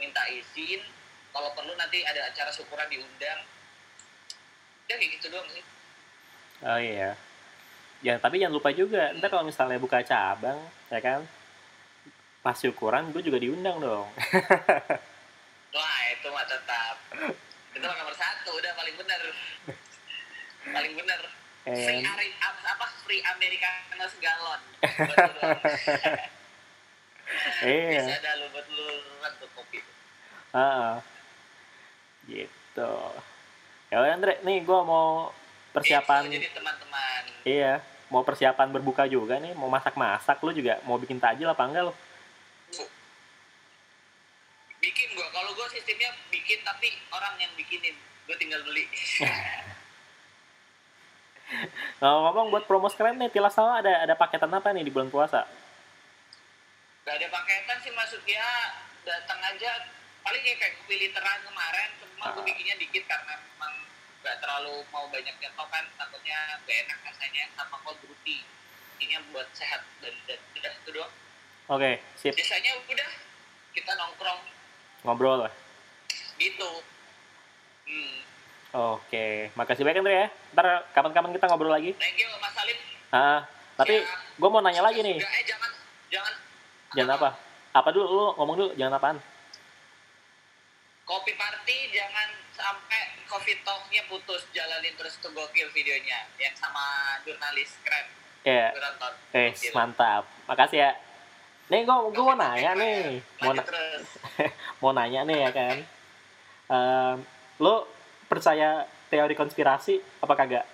minta 0.00 0.22
izin 0.28 0.82
kalau 1.36 1.52
perlu 1.52 1.76
nanti 1.76 2.00
ada 2.00 2.32
acara 2.32 2.48
syukuran 2.48 2.88
diundang. 2.88 3.44
Udah 4.88 4.96
kayak 4.96 5.10
gitu 5.20 5.28
doang 5.28 5.44
sih. 5.52 5.60
Oh 6.64 6.80
iya. 6.80 7.12
Ya 8.00 8.16
tapi 8.16 8.40
jangan 8.40 8.56
lupa 8.56 8.72
juga, 8.72 9.12
ntar 9.20 9.28
kalau 9.28 9.44
misalnya 9.44 9.76
buka 9.76 10.00
cabang, 10.00 10.56
ya 10.88 11.00
kan, 11.04 11.28
pas 12.40 12.56
syukuran 12.56 13.12
gue 13.12 13.20
juga 13.20 13.36
diundang 13.36 13.76
dong. 13.76 14.08
Wah 15.76 16.00
itu 16.08 16.28
mah 16.32 16.46
tetap. 16.48 16.96
Itu 17.76 17.84
mah 17.84 17.96
nomor 18.00 18.16
satu 18.16 18.56
udah 18.56 18.72
paling 18.72 18.96
bener. 18.96 19.20
Paling 20.72 20.92
free 20.96 22.00
And, 22.00 22.06
Ari, 22.06 22.30
apa? 22.40 22.86
Free 23.04 23.20
Americano 23.20 24.06
segalon. 24.08 24.60
Iya. 27.66 28.06
bisa 28.06 28.22
ada 28.22 28.38
lu 28.38 28.46
buat 28.54 28.66
lu 28.70 28.86
kopi. 29.50 29.82
Ah, 30.54 31.02
gitu. 32.26 32.92
Ya 33.90 34.02
Andre, 34.02 34.42
nih 34.42 34.66
gue 34.66 34.80
mau 34.82 35.30
persiapan, 35.70 36.26
jadi 36.26 36.50
teman-teman. 36.50 37.22
Iya, 37.46 37.78
mau 38.10 38.26
persiapan 38.26 38.68
berbuka 38.74 39.06
juga 39.06 39.38
nih, 39.38 39.54
mau 39.54 39.70
masak-masak, 39.70 40.42
lu 40.42 40.50
juga 40.50 40.82
mau 40.82 40.98
bikin 40.98 41.22
tajil 41.22 41.46
apa 41.46 41.62
enggak 41.64 41.90
lo? 41.90 41.94
bikin 44.86 45.18
gua. 45.18 45.26
Kalau 45.34 45.50
gua 45.58 45.66
sistemnya 45.66 46.14
bikin 46.30 46.62
tapi 46.62 46.94
orang 47.10 47.34
yang 47.42 47.50
bikinin. 47.58 47.98
Gua 48.30 48.36
tinggal 48.38 48.62
beli. 48.62 48.86
Ngomong 52.02 52.50
buat 52.50 52.66
promo 52.66 52.90
sekalian 52.90 53.22
nih, 53.22 53.30
Tilas 53.30 53.54
Sawa 53.54 53.78
ada 53.82 54.02
ada 54.02 54.14
paketan 54.18 54.50
apa 54.50 54.74
nih 54.74 54.86
di 54.86 54.92
bulan 54.94 55.10
puasa? 55.10 55.46
gak 57.06 57.22
ada 57.22 57.30
paketan 57.30 57.78
sih 57.86 57.94
maksudnya 57.94 58.42
datang 59.06 59.38
aja. 59.38 59.86
Paling 60.26 60.42
kayak 60.42 60.58
kayak 60.58 60.74
kopi 60.82 61.06
literan 61.06 61.38
kemarin 61.46 61.90
cuma 62.16 62.32
Ah. 62.32 62.40
bikinnya 62.40 62.80
dikit 62.80 63.04
karena 63.04 63.36
memang 63.36 63.72
gak 64.24 64.40
terlalu 64.40 64.80
mau 64.88 65.04
banyak 65.06 65.36
kan 65.36 65.84
takutnya 66.00 66.56
gak 66.64 66.76
enak 66.88 66.98
rasanya 67.04 67.44
sama 67.52 67.76
cold 67.84 68.00
brewty 68.00 68.40
ini 68.96 69.12
buat 69.30 69.44
sehat 69.52 69.84
dan, 70.00 70.16
dan 70.24 70.40
udah 70.56 70.72
itu 70.72 70.90
doang 70.90 71.12
Oke, 71.66 72.00
sip, 72.16 72.32
biasanya 72.32 72.78
udah 72.80 73.10
kita 73.74 73.92
nongkrong 73.92 74.40
ngobrol. 75.04 75.44
gitu 76.38 76.70
hmm. 77.84 78.16
Oke, 78.76 79.48
makasih 79.56 79.82
banyak 79.82 80.04
Andre 80.04 80.14
ya. 80.14 80.26
Ntar 80.52 80.66
kapan-kapan 80.92 81.32
kita 81.32 81.46
ngobrol 81.48 81.72
lagi. 81.72 81.96
thank 81.96 82.16
you 82.16 82.28
Mas 82.38 82.52
Salim 82.52 82.76
Ah, 83.08 83.44
tapi 83.76 84.00
Ya. 84.00 84.08
gue 84.36 84.48
mau 84.48 84.60
nanya 84.60 84.84
lagi 84.84 85.00
nih. 85.00 85.16
Eh 85.16 85.44
jangan 85.44 85.70
jangan 86.08 86.34
Jangan 86.92 87.12
apa? 87.16 87.30
Apa 87.72 87.88
dulu 87.92 88.06
lu 88.06 88.26
ngomong 88.36 88.56
dulu, 88.56 88.70
jangan 88.76 88.96
apaan? 88.96 89.18
kopi 91.06 91.32
party 91.34 91.65
sampai 92.66 93.02
covid 93.30 93.58
tongnya 93.62 94.02
putus 94.10 94.42
jalanin 94.50 94.90
terus 94.98 95.14
tuh 95.22 95.30
gokil 95.30 95.70
videonya 95.70 96.26
yang 96.34 96.54
sama 96.58 97.14
jurnalis 97.22 97.78
keren 97.86 98.06
ya 98.42 98.74
Eh, 99.34 99.50
mantap. 99.74 100.22
Makasih 100.46 100.78
ya. 100.78 100.90
Nih 101.66 101.82
gue 101.82 101.96
gue 102.14 102.24
mau 102.24 102.38
nanya 102.38 102.78
nih, 102.78 103.18
mau, 103.42 103.50
na 103.50 103.62
mau 104.80 104.94
nanya 104.94 105.26
nih 105.26 105.38
ya 105.42 105.50
kan. 105.50 105.76
Um, 106.70 107.16
lo 107.58 107.90
percaya 108.30 108.86
teori 109.10 109.34
konspirasi 109.34 109.98
apa 110.22 110.34
kagak? 110.38 110.66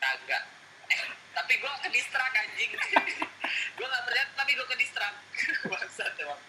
Kagak. 0.00 0.42
Eh, 0.88 1.04
tapi 1.36 1.60
gue 1.60 1.72
ke 1.84 1.88
distrak 1.92 2.32
anjing. 2.40 2.72
gue 3.76 3.86
gak 3.86 4.02
percaya 4.08 4.24
tapi 4.32 4.50
gue 4.56 4.66
ke 4.66 4.76
distrak. 4.80 5.12
Bangsat 5.70 6.16
emang. 6.16 6.40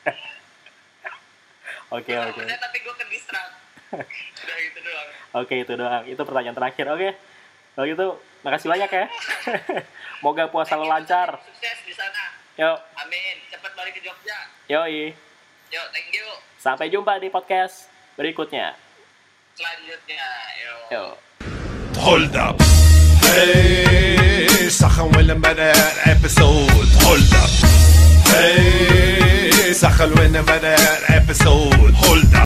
Oke 1.87 2.11
okay, 2.11 2.15
oke. 2.19 2.43
Okay. 2.43 2.59
Tapi 2.59 2.77
gue 2.83 2.93
ke. 2.99 3.05
Udah 4.43 4.57
itu 4.59 4.79
doang. 4.83 5.07
Oke 5.07 5.47
okay, 5.47 5.57
itu 5.63 5.73
doang. 5.79 6.03
Itu 6.03 6.21
pertanyaan 6.27 6.55
terakhir. 6.57 6.85
Oke. 6.91 6.99
Okay. 6.99 7.11
Kalau 7.77 7.85
gitu 7.87 8.05
makasih 8.43 8.67
banyak 8.67 8.89
ya. 8.89 9.05
Moga 10.25 10.51
puasa 10.51 10.75
lo 10.75 10.89
lancar. 10.89 11.39
Sukses 11.45 11.79
di 11.87 11.93
sana. 11.95 12.35
Yo. 12.59 12.75
Amin. 12.99 13.35
Cepat 13.47 13.71
balik 13.77 13.95
ke 13.95 14.01
Jogja. 14.03 14.37
Yo 14.67 14.83
i. 14.83 15.13
Yo, 15.71 15.81
thank 15.95 16.11
you. 16.11 16.27
Sampai 16.59 16.91
jumpa 16.91 17.21
di 17.23 17.31
podcast 17.31 17.87
berikutnya. 18.19 18.75
Selanjutnya. 19.55 20.27
Yo. 20.59 20.73
Yo. 20.91 21.03
Hold 22.03 22.35
up. 22.35 22.59
Hey, 23.31 24.67
Sachen 24.67 25.13
will 25.15 25.31
better 25.39 25.75
episode. 26.09 26.89
Hold 27.05 27.31
up. 27.37 27.51
Hey. 28.31 29.26
Sacha 29.73 30.07
never 30.29 30.51
had 30.51 30.63
en 30.63 30.77
episode. 31.09 31.93
Hold 31.93 32.23
up. 32.25 32.27